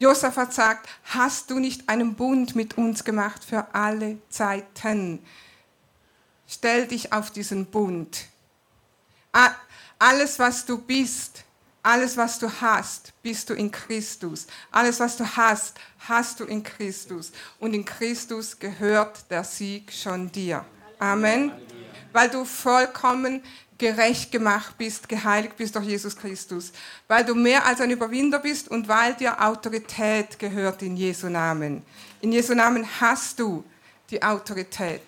[0.00, 5.22] Josaphat sagt, hast du nicht einen Bund mit uns gemacht für alle Zeiten?
[6.48, 8.24] Stell dich auf diesen Bund.
[9.98, 11.44] Alles, was du bist,
[11.82, 14.46] alles, was du hast, bist du in Christus.
[14.70, 17.30] Alles, was du hast, hast du in Christus.
[17.58, 20.64] Und in Christus gehört der Sieg schon dir.
[20.98, 21.52] Amen.
[22.12, 23.42] Weil du vollkommen
[23.80, 26.70] gerecht gemacht bist, geheiligt bist durch Jesus Christus,
[27.08, 31.82] weil du mehr als ein Überwinder bist und weil dir Autorität gehört in Jesu Namen.
[32.20, 33.64] In Jesu Namen hast du
[34.10, 35.02] die Autorität.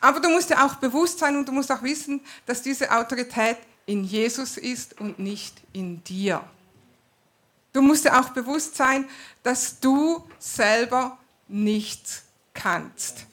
[0.00, 3.58] Aber du musst dir auch bewusst sein und du musst auch wissen, dass diese Autorität
[3.84, 6.42] in Jesus ist und nicht in dir.
[7.72, 9.08] Du musst dir auch bewusst sein,
[9.42, 12.22] dass du selber nichts
[12.54, 13.26] kannst.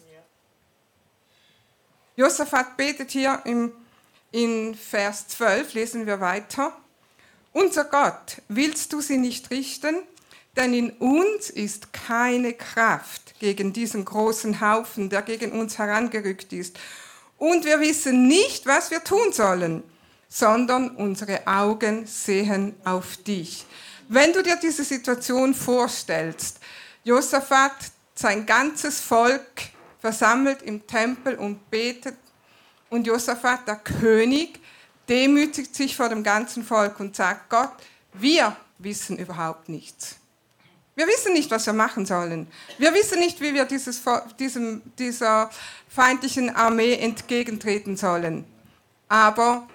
[2.15, 3.72] Josaphat betet hier im
[4.32, 6.76] in Vers 12 lesen wir weiter.
[7.54, 9.96] Unser Gott, willst du sie nicht richten?
[10.56, 16.78] Denn in uns ist keine Kraft gegen diesen großen Haufen, der gegen uns herangerückt ist.
[17.38, 19.84] Und wir wissen nicht, was wir tun sollen,
[20.28, 23.65] sondern unsere Augen sehen auf dich.
[24.08, 26.60] Wenn du dir diese Situation vorstellst,
[27.04, 27.74] Josaphat,
[28.13, 32.15] sein ganzes Volk versammelt im Tempel und betet
[32.92, 34.60] und Josaphat, der König,
[35.10, 37.72] demütigt sich vor dem ganzen Volk und sagt, Gott,
[38.14, 40.18] wir wissen überhaupt nichts.
[40.94, 42.48] Wir wissen nicht, was wir machen sollen.
[42.78, 44.02] Wir wissen nicht, wie wir dieses,
[44.38, 45.50] diesem, dieser
[45.88, 48.46] feindlichen Armee entgegentreten sollen.
[49.08, 49.68] Aber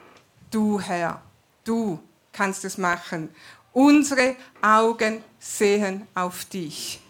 [0.50, 1.22] du, Herr,
[1.64, 1.98] du
[2.32, 3.30] kannst es machen.
[3.72, 7.00] Unsere Augen sehen auf dich.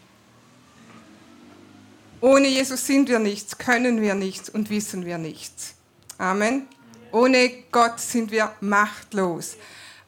[2.21, 5.76] Ohne Jesus sind wir nichts, können wir nichts und wissen wir nichts.
[6.17, 6.67] Amen.
[7.11, 9.57] Ohne Gott sind wir machtlos.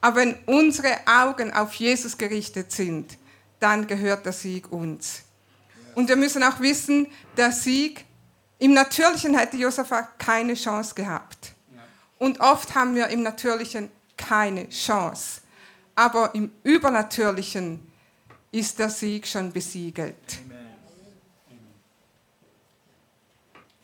[0.01, 3.17] Aber wenn unsere Augen auf Jesus gerichtet sind,
[3.59, 5.23] dann gehört der Sieg uns.
[5.95, 8.05] Und wir müssen auch wissen, der Sieg
[8.61, 11.53] Im Natürlichen hätte Josaphat keine Chance gehabt.
[12.17, 15.41] Und oft haben wir im Natürlichen keine Chance.
[15.95, 17.79] Aber im Übernatürlichen
[18.51, 20.39] ist der Sieg schon besiegelt.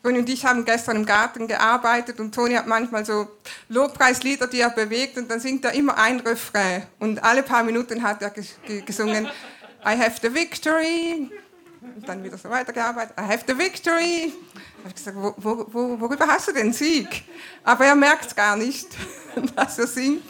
[0.05, 3.27] Toni und ich haben gestern im Garten gearbeitet und Toni hat manchmal so
[3.69, 8.03] Lobpreislieder, die er bewegt und dann singt er immer ein Refrain und alle paar Minuten
[8.03, 9.25] hat er gesungen
[9.83, 11.31] I have the victory
[11.95, 14.31] und dann wieder so weitergearbeitet I have the victory.
[14.53, 17.23] Da habe ich gesagt, wo, wo, worüber hast du den Sieg?
[17.63, 18.89] Aber er merkt es gar nicht,
[19.55, 20.23] dass er singt.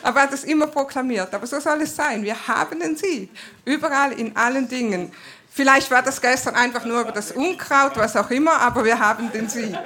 [0.00, 1.34] Aber er hat es immer proklamiert.
[1.34, 2.22] Aber so soll es sein.
[2.22, 3.30] Wir haben den Sieg.
[3.64, 5.10] Überall, in allen Dingen.
[5.58, 9.32] Vielleicht war das gestern einfach nur über das Unkraut, was auch immer, aber wir haben
[9.32, 9.76] den Sieg.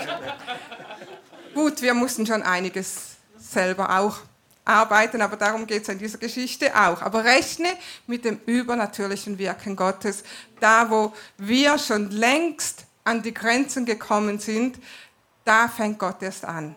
[1.55, 4.19] Gut, wir mussten schon einiges selber auch
[4.67, 7.01] arbeiten, aber darum geht es in dieser Geschichte auch.
[7.01, 7.71] Aber rechne
[8.07, 10.25] mit dem übernatürlichen Wirken Gottes,
[10.61, 14.79] da wo wir schon längst an die Grenzen gekommen sind,
[15.43, 16.77] da fängt Gott erst an.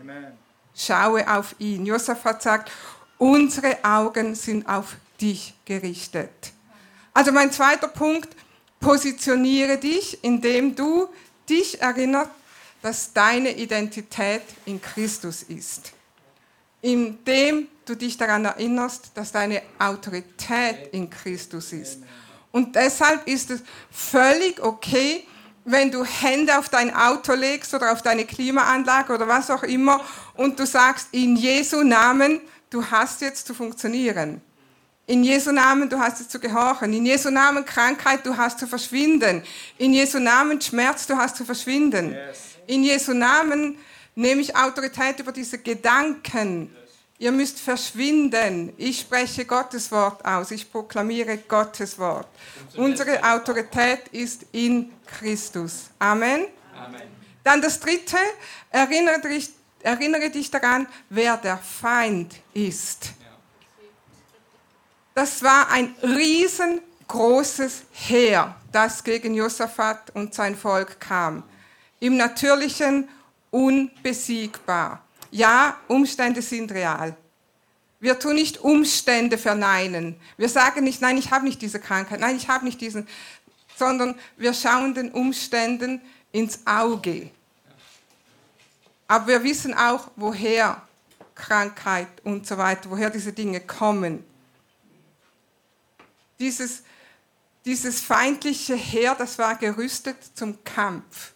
[0.00, 0.38] Amen.
[0.76, 1.84] Schaue auf ihn.
[1.84, 2.70] Josaphat sagt,
[3.18, 6.52] unsere Augen sind auf dich gerichtet.
[7.14, 8.34] Also mein zweiter Punkt,
[8.80, 11.08] positioniere dich, indem du
[11.48, 12.30] dich erinnerst,
[12.82, 15.92] dass deine Identität in Christus ist.
[16.80, 21.98] Indem du dich daran erinnerst, dass deine Autorität in Christus ist.
[22.50, 25.26] Und deshalb ist es völlig okay,
[25.64, 30.00] wenn du Hände auf dein Auto legst oder auf deine Klimaanlage oder was auch immer
[30.34, 34.40] und du sagst, in Jesu Namen, du hast jetzt zu funktionieren.
[35.06, 36.92] In Jesu Namen, du hast es zu gehorchen.
[36.92, 39.42] In Jesu Namen Krankheit, du hast zu verschwinden.
[39.78, 42.12] In Jesu Namen Schmerz, du hast zu verschwinden.
[42.12, 42.38] Yes.
[42.68, 43.78] In Jesu Namen
[44.14, 46.70] nehme ich Autorität über diese Gedanken.
[46.72, 46.92] Yes.
[47.18, 48.72] Ihr müsst verschwinden.
[48.76, 50.52] Ich spreche Gottes Wort aus.
[50.52, 52.28] Ich proklamiere Gottes Wort.
[52.76, 55.90] Unsere Autorität ist in Christus.
[55.98, 56.46] Amen.
[56.76, 57.02] Amen.
[57.44, 58.16] Dann das dritte,
[58.70, 59.50] erinnere dich,
[59.82, 63.12] erinnere dich daran, wer der Feind ist.
[65.14, 71.42] Das war ein riesengroßes Heer, das gegen Josaphat und sein Volk kam.
[72.00, 73.08] Im Natürlichen
[73.50, 75.04] unbesiegbar.
[75.30, 77.14] Ja, Umstände sind real.
[78.00, 80.16] Wir tun nicht Umstände verneinen.
[80.36, 83.06] Wir sagen nicht, nein, ich habe nicht diese Krankheit, nein, ich habe nicht diesen,
[83.76, 86.00] sondern wir schauen den Umständen
[86.32, 87.30] ins Auge.
[89.06, 90.80] Aber wir wissen auch, woher
[91.34, 94.24] Krankheit und so weiter, woher diese Dinge kommen
[96.42, 96.82] dieses,
[97.64, 101.32] dieses feindliche Heer, das war gerüstet zum Kampf.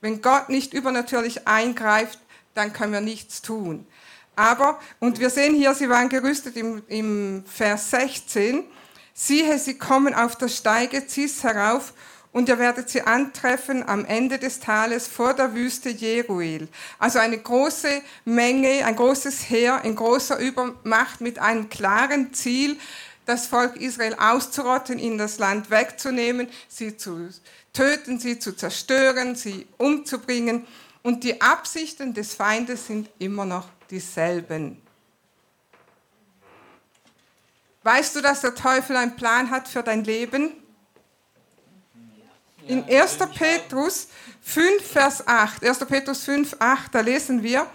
[0.00, 2.18] Wenn Gott nicht übernatürlich eingreift,
[2.54, 3.86] dann können wir nichts tun.
[4.36, 8.64] Aber, und wir sehen hier, sie waren gerüstet im, im Vers 16,
[9.14, 11.94] siehe, sie kommen auf der Steige Zis herauf
[12.34, 16.66] und ihr werdet sie antreffen am Ende des Tales vor der Wüste Jeruel.
[16.98, 22.76] Also eine große Menge, ein großes Heer in großer Übermacht mit einem klaren Ziel,
[23.24, 27.30] das Volk Israel auszurotten, in das Land wegzunehmen, sie zu
[27.72, 30.66] töten, sie zu zerstören, sie umzubringen.
[31.04, 34.82] Und die Absichten des Feindes sind immer noch dieselben.
[37.84, 40.63] Weißt du, dass der Teufel einen Plan hat für dein Leben?
[42.66, 43.18] In 1.
[43.36, 44.08] Petrus
[44.40, 45.78] 5, Vers 8, 1.
[45.86, 47.66] Petrus 5, 8, da lesen wir,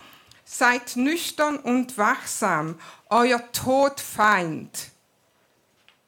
[0.44, 4.90] seid nüchtern und wachsam, euer Todfeind.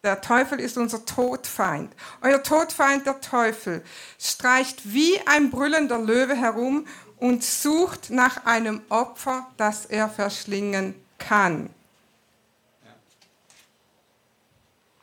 [0.04, 1.94] Der Teufel ist unser Todfeind.
[2.22, 3.84] Euer Todfeind, der Teufel,
[4.20, 11.70] streicht wie ein brüllender Löwe herum und sucht nach einem Opfer, das er verschlingen kann.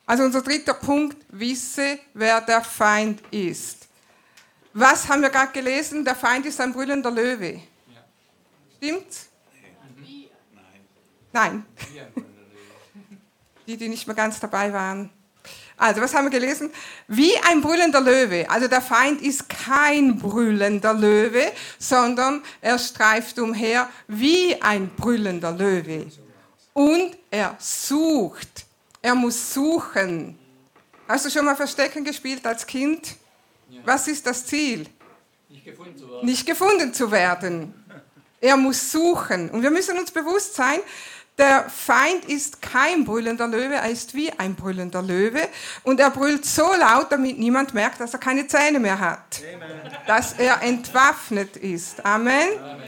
[0.08, 3.86] Also unser dritter Punkt, wisse, wer der Feind ist.
[4.72, 6.02] Was haben wir gerade gelesen?
[6.02, 7.52] Der Feind ist ein brüllender Löwe.
[7.52, 7.60] Ja.
[8.78, 9.28] Stimmt's?
[11.30, 11.66] Nein.
[13.66, 15.10] Die, die nicht mehr ganz dabei waren.
[15.76, 16.70] Also, was haben wir gelesen?
[17.06, 18.48] Wie ein brüllender Löwe.
[18.48, 26.10] Also der Feind ist kein brüllender Löwe, sondern er streift umher wie ein brüllender Löwe.
[26.72, 28.67] Und er sucht
[29.02, 30.38] er muss suchen.
[31.06, 33.16] Hast du schon mal Verstecken gespielt als Kind?
[33.70, 33.80] Ja.
[33.84, 34.86] Was ist das Ziel?
[35.48, 36.26] Nicht gefunden zu werden.
[36.26, 37.74] Nicht gefunden zu werden.
[38.40, 39.50] Er muss suchen.
[39.50, 40.80] Und wir müssen uns bewusst sein,
[41.38, 45.48] der Feind ist kein brüllender Löwe, er ist wie ein brüllender Löwe.
[45.84, 49.40] Und er brüllt so laut, damit niemand merkt, dass er keine Zähne mehr hat.
[49.54, 49.92] Amen.
[50.06, 52.04] Dass er entwaffnet ist.
[52.04, 52.58] Amen.
[52.58, 52.82] Amen.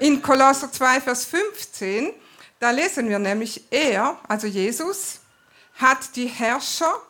[0.00, 2.12] In Kolosser 2, Vers 15,
[2.60, 5.20] da lesen wir nämlich, er, also Jesus,
[5.76, 7.00] hat die Herrscher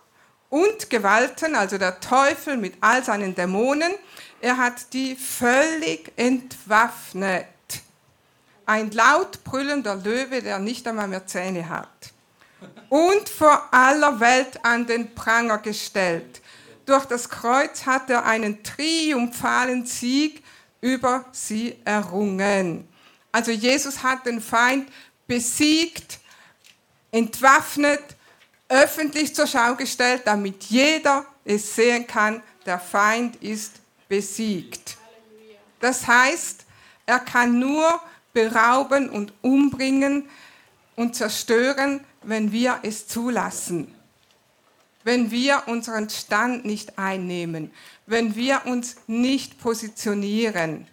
[0.50, 3.92] und Gewalten, also der Teufel mit all seinen Dämonen,
[4.40, 7.46] er hat die völlig entwaffnet.
[8.64, 11.88] Ein laut brüllender Löwe, der nicht einmal mehr Zähne hat.
[12.88, 16.40] Und vor aller Welt an den Pranger gestellt.
[16.84, 20.42] Durch das Kreuz hat er einen triumphalen Sieg
[20.80, 22.88] über sie errungen.
[23.32, 24.88] Also Jesus hat den Feind
[25.26, 26.20] besiegt,
[27.10, 28.02] entwaffnet,
[28.68, 33.72] öffentlich zur Schau gestellt, damit jeder es sehen kann, der Feind ist
[34.08, 34.96] besiegt.
[35.80, 36.64] Das heißt,
[37.06, 38.00] er kann nur
[38.32, 40.28] berauben und umbringen
[40.96, 43.94] und zerstören, wenn wir es zulassen.
[45.04, 47.70] Wenn wir unseren Stand nicht einnehmen,
[48.06, 50.88] wenn wir uns nicht positionieren.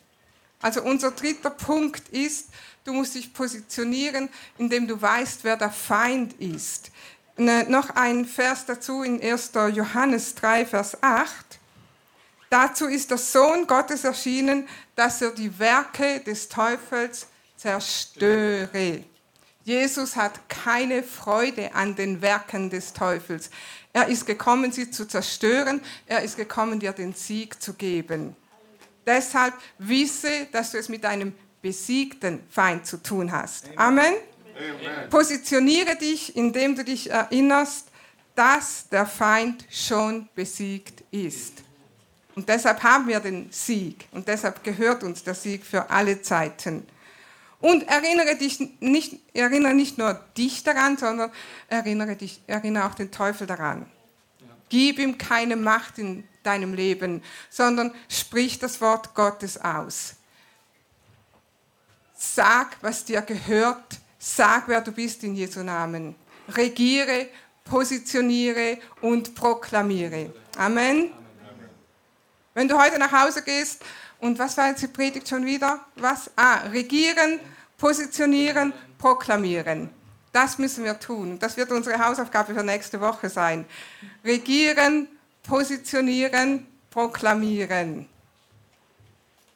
[0.61, 2.49] Also unser dritter Punkt ist,
[2.83, 6.91] du musst dich positionieren, indem du weißt, wer der Feind ist.
[7.35, 9.51] Ne, noch ein Vers dazu in 1.
[9.73, 11.59] Johannes 3, Vers 8.
[12.49, 17.25] Dazu ist der Sohn Gottes erschienen, dass er die Werke des Teufels
[17.57, 19.03] zerstöre.
[19.63, 23.49] Jesus hat keine Freude an den Werken des Teufels.
[23.93, 25.81] Er ist gekommen, sie zu zerstören.
[26.05, 28.35] Er ist gekommen, dir den Sieg zu geben.
[29.07, 33.69] Deshalb wisse, dass du es mit einem besiegten Feind zu tun hast.
[33.77, 34.13] Amen.
[35.09, 37.87] Positioniere dich, indem du dich erinnerst,
[38.35, 41.63] dass der Feind schon besiegt ist.
[42.35, 46.85] Und deshalb haben wir den Sieg und deshalb gehört uns der Sieg für alle Zeiten.
[47.59, 51.31] Und erinnere dich nicht, erinnere nicht nur dich daran, sondern
[51.69, 53.85] erinnere dich, erinnere auch den Teufel daran.
[54.69, 60.15] Gib ihm keine Macht in deinem Leben, sondern sprich das Wort Gottes aus.
[62.15, 63.99] Sag, was dir gehört.
[64.25, 66.15] Sag, wer du bist in Jesu Namen.
[66.47, 67.27] Regiere,
[67.65, 70.33] positioniere und proklamiere.
[70.57, 71.11] Amen.
[72.53, 73.81] Wenn du heute nach Hause gehst
[74.21, 75.81] und was war jetzt die Predigt schon wieder?
[75.97, 76.31] Was?
[76.37, 77.41] Ah, regieren,
[77.77, 79.89] positionieren, proklamieren.
[80.31, 81.37] Das müssen wir tun.
[81.37, 83.65] Das wird unsere Hausaufgabe für nächste Woche sein.
[84.23, 85.09] Regieren,
[85.43, 88.07] positionieren, proklamieren.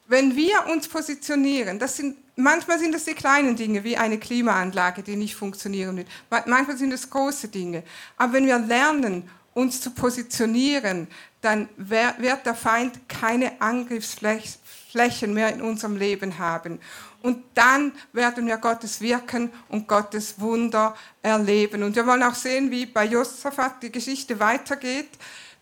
[0.08, 5.02] Wenn wir uns positionieren, das sind, manchmal sind das die kleinen Dinge, wie eine Klimaanlage,
[5.02, 6.08] die nicht funktionieren wird.
[6.46, 7.82] Manchmal sind es große Dinge.
[8.16, 11.08] Aber wenn wir lernen, uns zu positionieren,
[11.40, 16.80] dann wird der Feind keine Angriffsflächen mehr in unserem Leben haben.
[17.22, 21.82] Und dann werden wir Gottes Wirken und Gottes Wunder erleben.
[21.82, 25.10] Und wir wollen auch sehen, wie bei Josaphat die Geschichte weitergeht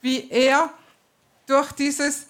[0.07, 0.71] wie er
[1.47, 2.27] durch dieses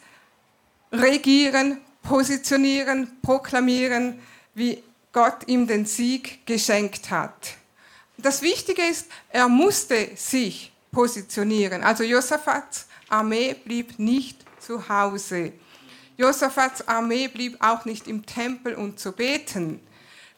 [0.91, 4.21] Regieren, Positionieren, Proklamieren,
[4.57, 7.55] wie Gott ihm den Sieg geschenkt hat.
[8.19, 11.85] Das Wichtige ist, er musste sich positionieren.
[11.85, 15.53] Also Josaphat Armee blieb nicht zu Hause.
[16.17, 19.81] Josaphats Armee blieb auch nicht im Tempel, um zu beten.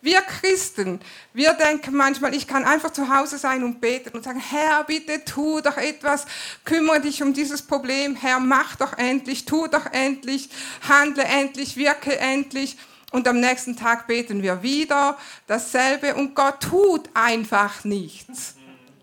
[0.01, 1.01] Wir Christen,
[1.33, 5.25] wir denken manchmal, ich kann einfach zu Hause sein und beten und sagen, Herr, bitte
[5.25, 6.25] tu doch etwas,
[6.65, 10.51] kümmere dich um dieses Problem, Herr, mach doch endlich, tu doch endlich,
[10.89, 12.77] handle endlich, wirke endlich.
[13.11, 15.17] Und am nächsten Tag beten wir wieder
[15.47, 18.55] dasselbe und Gott tut einfach nichts.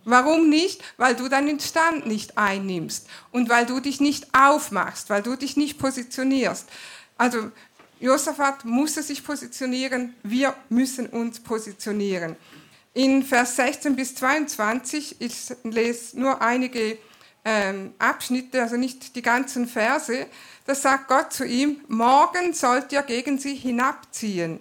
[0.03, 0.83] Warum nicht?
[0.97, 5.57] Weil du deinen Stand nicht einnimmst und weil du dich nicht aufmachst, weil du dich
[5.57, 6.69] nicht positionierst.
[7.17, 7.51] Also
[7.99, 12.35] Josaphat musste sich positionieren, wir müssen uns positionieren.
[12.93, 16.99] In Vers 16 bis 22, ich lese nur einige
[17.43, 20.27] ähm, Abschnitte, also nicht die ganzen Verse,
[20.65, 24.59] da sagt Gott zu ihm, morgen sollt ihr gegen sie hinabziehen,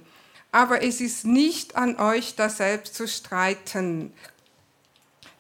[0.53, 4.13] aber es ist nicht an euch, da selbst zu streiten.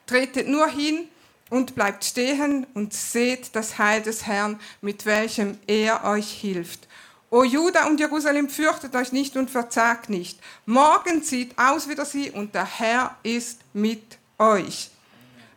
[0.06, 1.08] Tretet nur hin
[1.50, 6.88] und bleibt stehen und seht das Heil des Herrn, mit welchem er euch hilft.
[7.30, 10.38] O Juda und Jerusalem, fürchtet euch nicht und verzagt nicht.
[10.66, 14.90] Morgen zieht aus wieder sie und der Herr ist mit euch.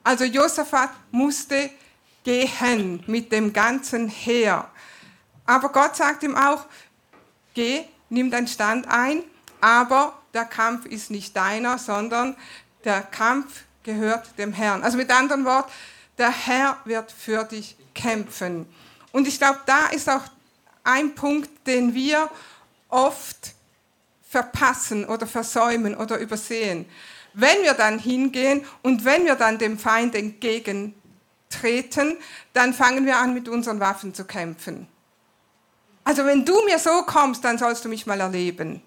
[0.04, 1.70] Also Josaphat musste
[2.24, 4.70] gehen mit dem ganzen Heer.
[5.48, 6.66] Aber Gott sagt ihm auch,
[7.56, 9.24] geh, nimm deinen Stand ein,
[9.60, 12.36] aber der Kampf ist nicht deiner, sondern
[12.84, 14.84] der Kampf gehört dem Herrn.
[14.84, 15.72] Also mit anderen Worten,
[16.18, 18.68] der Herr wird für dich kämpfen.
[19.12, 20.24] Und ich glaube, da ist auch
[20.84, 22.30] ein Punkt, den wir
[22.90, 23.54] oft
[24.30, 26.86] verpassen oder versäumen oder übersehen.
[27.34, 32.18] Wenn wir dann hingehen und wenn wir dann dem Feind entgegentreten,
[32.54, 34.88] dann fangen wir an, mit unseren Waffen zu kämpfen.
[36.08, 38.82] Also wenn du mir so kommst, dann sollst du mich mal erleben.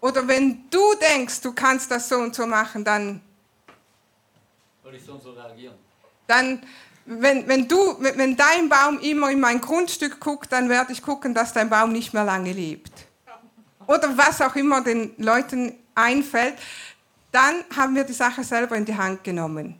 [0.00, 3.20] Oder wenn du denkst, du kannst das so und so machen, dann
[4.82, 5.74] soll ich so und so reagieren?
[6.26, 6.62] Dann
[7.04, 11.34] wenn, wenn, du, wenn dein Baum immer in mein Grundstück guckt, dann werde ich gucken,
[11.34, 12.92] dass dein Baum nicht mehr lange lebt.
[13.86, 16.54] Oder was auch immer den Leuten einfällt.
[17.32, 19.78] Dann haben wir die Sache selber in die Hand genommen.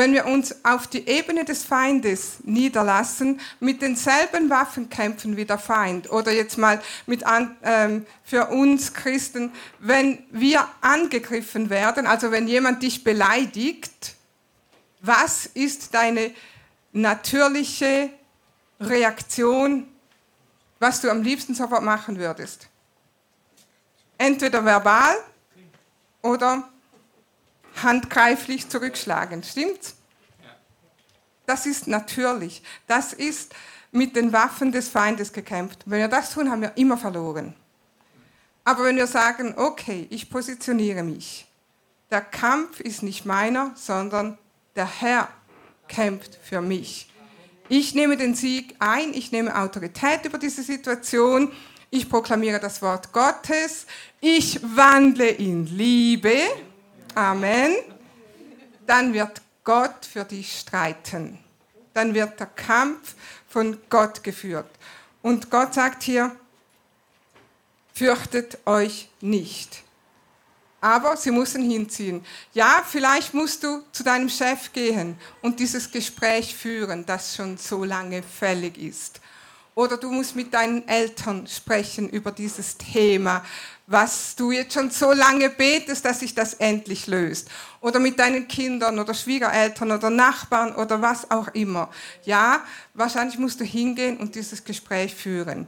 [0.00, 5.58] Wenn wir uns auf die Ebene des Feindes niederlassen, mit denselben Waffen kämpfen wie der
[5.58, 12.30] Feind, oder jetzt mal mit an, ähm, für uns Christen, wenn wir angegriffen werden, also
[12.30, 14.14] wenn jemand dich beleidigt,
[15.02, 16.32] was ist deine
[16.92, 18.08] natürliche
[18.80, 19.86] Reaktion,
[20.78, 22.70] was du am liebsten sofort machen würdest?
[24.16, 25.14] Entweder verbal
[26.22, 26.69] oder
[27.82, 29.42] handgreiflich zurückschlagen.
[29.42, 29.96] Stimmt's?
[31.46, 32.62] Das ist natürlich.
[32.86, 33.54] Das ist
[33.92, 35.82] mit den Waffen des Feindes gekämpft.
[35.86, 37.54] Wenn wir das tun, haben wir immer verloren.
[38.64, 41.46] Aber wenn wir sagen, okay, ich positioniere mich,
[42.10, 44.38] der Kampf ist nicht meiner, sondern
[44.76, 45.28] der Herr
[45.88, 47.10] kämpft für mich.
[47.68, 51.52] Ich nehme den Sieg ein, ich nehme Autorität über diese Situation,
[51.90, 53.86] ich proklamiere das Wort Gottes,
[54.20, 56.36] ich wandle in Liebe,
[57.14, 57.76] Amen,
[58.86, 61.38] dann wird Gott für dich streiten.
[61.94, 63.14] Dann wird der Kampf
[63.48, 64.70] von Gott geführt.
[65.22, 66.34] Und Gott sagt hier,
[67.92, 69.82] fürchtet euch nicht
[70.80, 72.24] aber sie müssen hinziehen.
[72.54, 77.84] Ja, vielleicht musst du zu deinem Chef gehen und dieses Gespräch führen, das schon so
[77.84, 79.20] lange fällig ist.
[79.74, 83.44] Oder du musst mit deinen Eltern sprechen über dieses Thema,
[83.90, 87.48] was du jetzt schon so lange betest, dass sich das endlich löst.
[87.80, 91.90] Oder mit deinen Kindern oder Schwiegereltern oder Nachbarn oder was auch immer.
[92.24, 92.62] Ja,
[92.94, 95.66] wahrscheinlich musst du hingehen und dieses Gespräch führen.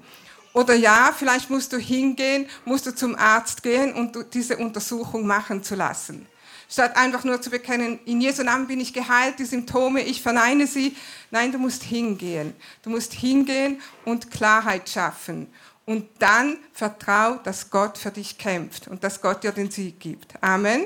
[0.53, 5.65] Oder ja, vielleicht musst du hingehen, musst du zum Arzt gehen und diese Untersuchung machen
[5.65, 6.29] zu lassen.
[6.71, 10.69] Statt einfach nur zu bekennen, in Jesu Namen bin ich geheilt, die Symptome, ich verneine
[10.69, 10.97] sie.
[11.33, 12.55] Nein, du musst hingehen.
[12.83, 15.49] Du musst hingehen und Klarheit schaffen.
[15.85, 20.33] Und dann vertrau, dass Gott für dich kämpft und dass Gott dir den Sieg gibt.
[20.41, 20.85] Amen.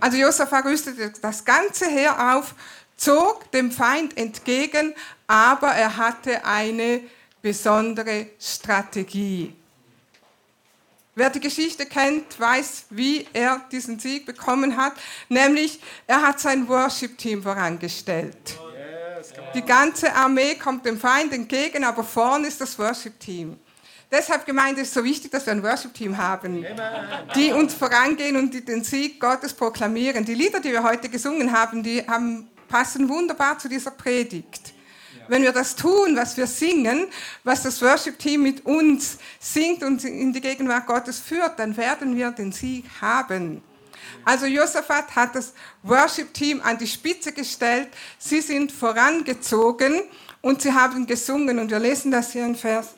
[0.00, 2.54] Also Josaphat rüstete das ganze Heer auf,
[2.96, 4.94] zog dem Feind entgegen,
[5.26, 7.00] aber er hatte eine
[7.42, 9.54] besondere Strategie.
[11.14, 14.94] Wer die Geschichte kennt, weiß, wie er diesen Sieg bekommen hat,
[15.28, 18.58] nämlich er hat sein Worship-Team vorangestellt.
[19.54, 23.58] Die ganze Armee kommt dem Feind entgegen, aber vorne ist das Worship-Team.
[24.16, 26.64] Deshalb, Gemeinde, ist es so wichtig, dass wir ein Worship-Team haben,
[27.34, 30.24] die uns vorangehen und die den Sieg Gottes proklamieren.
[30.24, 34.72] Die Lieder, die wir heute gesungen haben, die haben, passen wunderbar zu dieser Predigt.
[35.26, 37.08] Wenn wir das tun, was wir singen,
[37.42, 42.30] was das Worship-Team mit uns singt und in die Gegenwart Gottes führt, dann werden wir
[42.30, 43.64] den Sieg haben.
[44.24, 47.88] Also Josaphat hat das Worship-Team an die Spitze gestellt.
[48.18, 50.02] Sie sind vorangezogen
[50.40, 51.58] und sie haben gesungen.
[51.58, 52.90] Und wir lesen das hier in Vers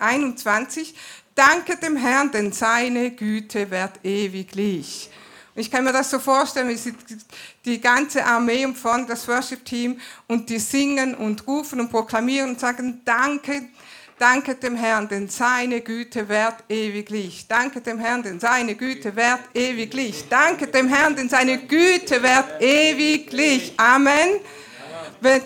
[0.00, 0.94] 21.
[1.34, 5.10] Danke dem Herrn, denn seine Güte wird ewiglich.
[5.54, 6.94] Ich kann mir das so vorstellen, wie
[7.64, 13.02] die ganze Armee umfahren, das Worship-Team, und die singen und rufen und proklamieren und sagen,
[13.04, 13.68] danke,
[14.18, 17.46] danke dem Herrn, denn seine Güte währt ewiglich.
[17.48, 20.24] Danke dem Herrn, denn seine Güte währt ewiglich.
[20.28, 23.74] Danke dem Herrn, denn seine Güte währt ewiglich.
[23.76, 24.40] Amen.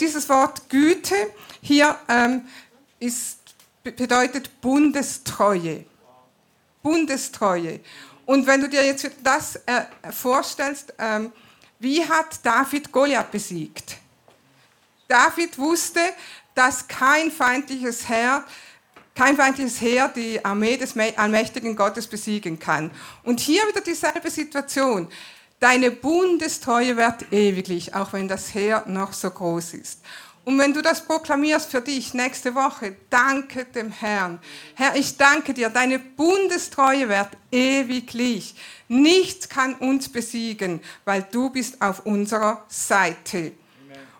[0.01, 1.17] Dieses Wort Güte
[1.61, 2.43] hier ähm,
[3.01, 3.39] ist,
[3.85, 5.85] bedeutet Bundestreue.
[6.83, 7.81] Bundestreue.
[8.27, 11.31] Und wenn du dir jetzt das äh, vorstellst, ähm,
[11.79, 13.99] wie hat David Goliath besiegt?
[15.07, 16.01] David wusste,
[16.55, 18.45] dass kein feindliches Heer,
[19.15, 22.91] kein feindliches Heer die Armee des allmächtigen Gottes besiegen kann.
[23.23, 25.09] Und hier wieder dieselbe Situation.
[25.61, 30.01] Deine Bundestreue wird ewiglich, auch wenn das Heer noch so groß ist.
[30.45, 34.39] Und wenn du das proklamierst für dich nächste Woche, danke dem Herrn.
[34.75, 38.55] Herr, ich danke dir, deine Bundestreue wird ewiglich.
[38.89, 43.53] Nichts kann uns besiegen, weil du bist auf unserer Seite.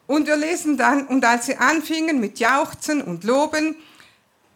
[0.07, 3.77] Und wir lesen dann, und als sie anfingen mit Jauchzen und Loben,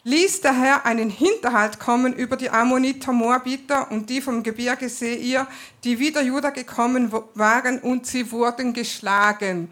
[0.05, 5.47] ließ der Herr einen Hinterhalt kommen über die Ammoniter, Moabiter und die vom Gebirge Seir,
[5.85, 9.69] die wieder Juda gekommen waren, und sie wurden geschlagen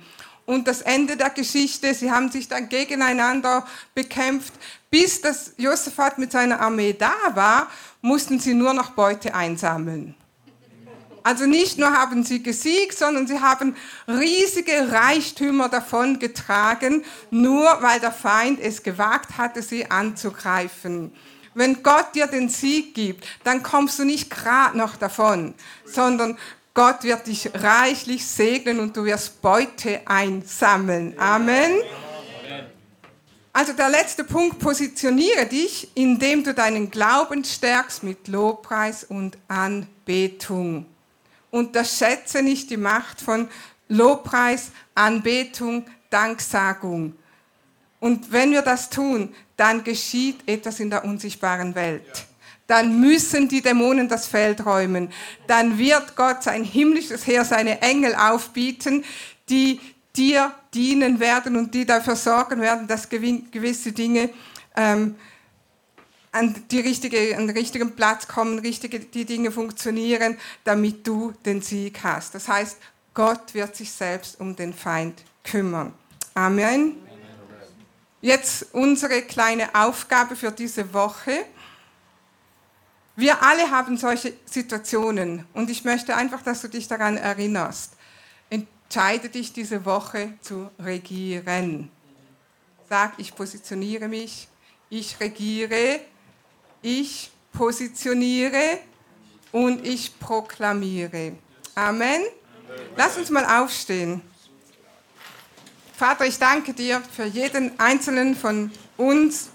[0.47, 4.55] und das Ende der Geschichte, sie haben sich dann gegeneinander bekämpft.
[4.90, 7.68] Bis das Josaphat mit seiner Armee da war,
[8.01, 10.14] mussten sie nur noch Beute einsammeln.
[11.24, 13.74] Also nicht nur haben sie gesiegt, sondern sie haben
[14.07, 21.12] riesige Reichtümer davon getragen, nur weil der Feind es gewagt hatte, sie anzugreifen.
[21.55, 26.38] Wenn Gott dir den Sieg gibt, dann kommst du nicht gerade noch davon, sondern
[26.77, 31.18] Gott wird dich reichlich segnen und du wirst Beute einsammeln.
[31.18, 31.72] Amen.
[33.51, 40.85] Also der letzte Punkt, positioniere dich, indem du deinen Glauben stärkst mit Lobpreis und Anbetung.
[41.51, 43.49] Unterschätze nicht die Macht von
[43.89, 47.16] Lobpreis, Anbetung, Danksagung.
[48.01, 52.27] Und wenn wir das tun, dann geschieht etwas in der unsichtbaren Welt.
[52.66, 55.12] Dann müssen die Dämonen das Feld räumen.
[55.46, 59.04] Dann wird Gott sein himmlisches Heer, seine Engel aufbieten,
[59.48, 59.80] die
[60.16, 64.30] dir dienen werden und die dafür sorgen werden, dass gewisse Dinge
[64.74, 65.14] ähm,
[66.32, 71.62] an, die richtige, an den richtigen Platz kommen, richtige, die Dinge funktionieren, damit du den
[71.62, 72.34] Sieg hast.
[72.34, 72.78] Das heißt,
[73.14, 75.94] Gott wird sich selbst um den Feind kümmern.
[76.34, 76.96] Amen.
[78.20, 81.46] Jetzt unsere kleine Aufgabe für diese Woche.
[83.16, 87.96] Wir alle haben solche Situationen und ich möchte einfach, dass du dich daran erinnerst
[88.88, 91.90] entscheide dich diese Woche zu regieren.
[92.88, 94.48] Sag, ich positioniere mich,
[94.88, 96.00] ich regiere,
[96.82, 98.78] ich positioniere
[99.50, 101.32] und ich proklamiere.
[101.74, 102.22] Amen.
[102.96, 104.22] Lass uns mal aufstehen.
[105.96, 109.48] Vater, ich danke dir für jeden einzelnen von uns.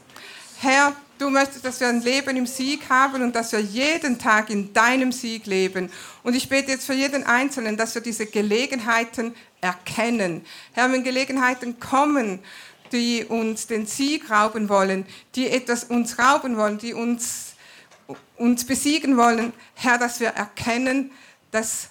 [0.59, 4.49] Herr, Du möchtest, dass wir ein Leben im Sieg haben und dass wir jeden Tag
[4.49, 5.91] in deinem Sieg leben.
[6.23, 10.43] Und ich bete jetzt für jeden Einzelnen, dass wir diese Gelegenheiten erkennen.
[10.71, 12.39] Herr, wenn Gelegenheiten kommen,
[12.91, 15.05] die uns den Sieg rauben wollen,
[15.35, 17.53] die etwas uns rauben wollen, die uns,
[18.35, 21.11] uns besiegen wollen, Herr, dass wir erkennen,
[21.51, 21.89] dass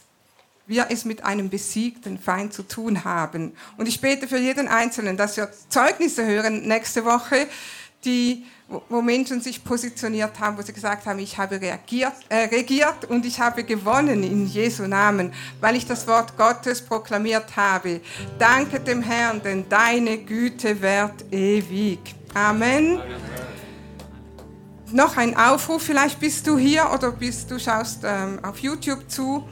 [0.66, 3.53] wir es mit einem besiegten Feind zu tun haben.
[3.76, 7.47] Und ich bete für jeden Einzelnen, dass wir Zeugnisse hören nächste Woche,
[8.05, 8.44] die
[8.88, 13.26] wo Menschen sich positioniert haben, wo sie gesagt haben, ich habe reagiert, äh, regiert und
[13.26, 18.01] ich habe gewonnen in Jesu Namen, weil ich das Wort Gottes proklamiert habe.
[18.38, 21.98] Danke dem Herrn, denn deine Güte währt ewig.
[22.32, 23.01] Amen.
[24.92, 29.48] Noch ein Aufruf, vielleicht bist du hier oder bist du schaust ähm, auf YouTube zu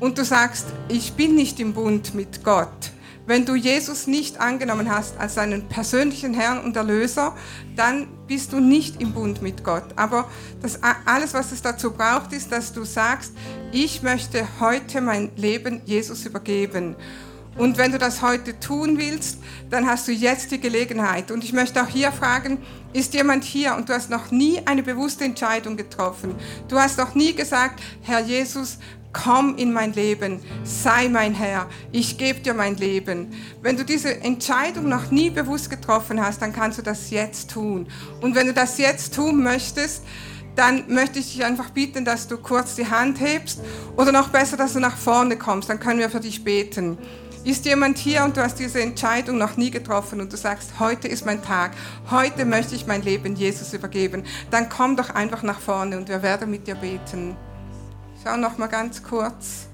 [0.00, 2.93] und du sagst, ich bin nicht im Bund mit Gott
[3.26, 7.34] wenn du Jesus nicht angenommen hast als deinen persönlichen Herrn und Erlöser,
[7.76, 9.84] dann bist du nicht im Bund mit Gott.
[9.96, 10.28] Aber
[10.60, 13.32] das, alles, was es dazu braucht, ist, dass du sagst,
[13.72, 16.96] ich möchte heute mein Leben Jesus übergeben.
[17.56, 19.38] Und wenn du das heute tun willst,
[19.70, 21.30] dann hast du jetzt die Gelegenheit.
[21.30, 22.58] Und ich möchte auch hier fragen,
[22.92, 26.34] ist jemand hier und du hast noch nie eine bewusste Entscheidung getroffen?
[26.68, 28.78] Du hast noch nie gesagt, Herr Jesus,
[29.14, 33.32] komm in mein Leben, sei mein Herr, ich gebe dir mein Leben.
[33.62, 37.86] Wenn du diese Entscheidung noch nie bewusst getroffen hast, dann kannst du das jetzt tun.
[38.20, 40.02] Und wenn du das jetzt tun möchtest,
[40.56, 43.60] dann möchte ich dich einfach bitten, dass du kurz die Hand hebst
[43.96, 46.98] oder noch besser, dass du nach vorne kommst, dann können wir für dich beten.
[47.44, 51.08] Ist jemand hier und du hast diese Entscheidung noch nie getroffen und du sagst, heute
[51.08, 51.72] ist mein Tag,
[52.10, 56.22] heute möchte ich mein Leben Jesus übergeben, dann komm doch einfach nach vorne und wir
[56.22, 57.36] werden mit dir beten.
[58.24, 59.66] Schau noch mal ganz kurz.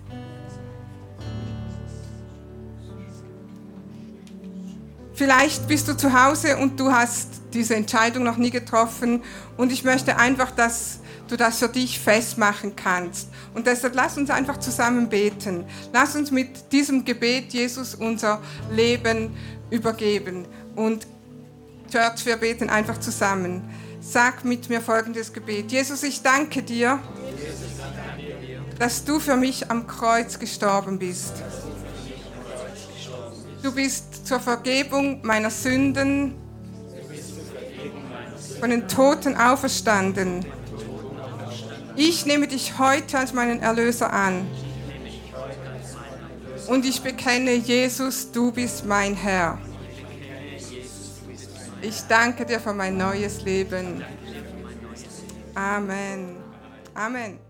[5.15, 9.23] Vielleicht bist du zu Hause und du hast diese Entscheidung noch nie getroffen
[9.57, 10.99] und ich möchte einfach, dass
[11.29, 13.29] du das für dich festmachen kannst.
[13.55, 15.65] Und deshalb lass uns einfach zusammen beten.
[15.93, 18.41] Lass uns mit diesem Gebet Jesus unser
[18.73, 19.37] Leben
[19.71, 20.47] übergeben.
[20.75, 21.07] Und
[21.93, 23.63] Church, wir beten einfach zusammen.
[24.01, 25.71] Sag mit mir folgendes Gebet.
[25.71, 26.99] Jesus, ich danke dir
[28.81, 31.35] dass du für mich am Kreuz gestorben bist.
[33.62, 36.35] Du bist zur Vergebung meiner Sünden
[38.59, 40.47] von den Toten auferstanden.
[41.95, 44.49] Ich nehme dich heute als meinen Erlöser an.
[46.66, 49.59] Und ich bekenne, Jesus, du bist mein Herr.
[51.83, 54.03] Ich danke dir für mein neues Leben.
[55.55, 56.37] Amen.
[56.95, 57.50] Amen.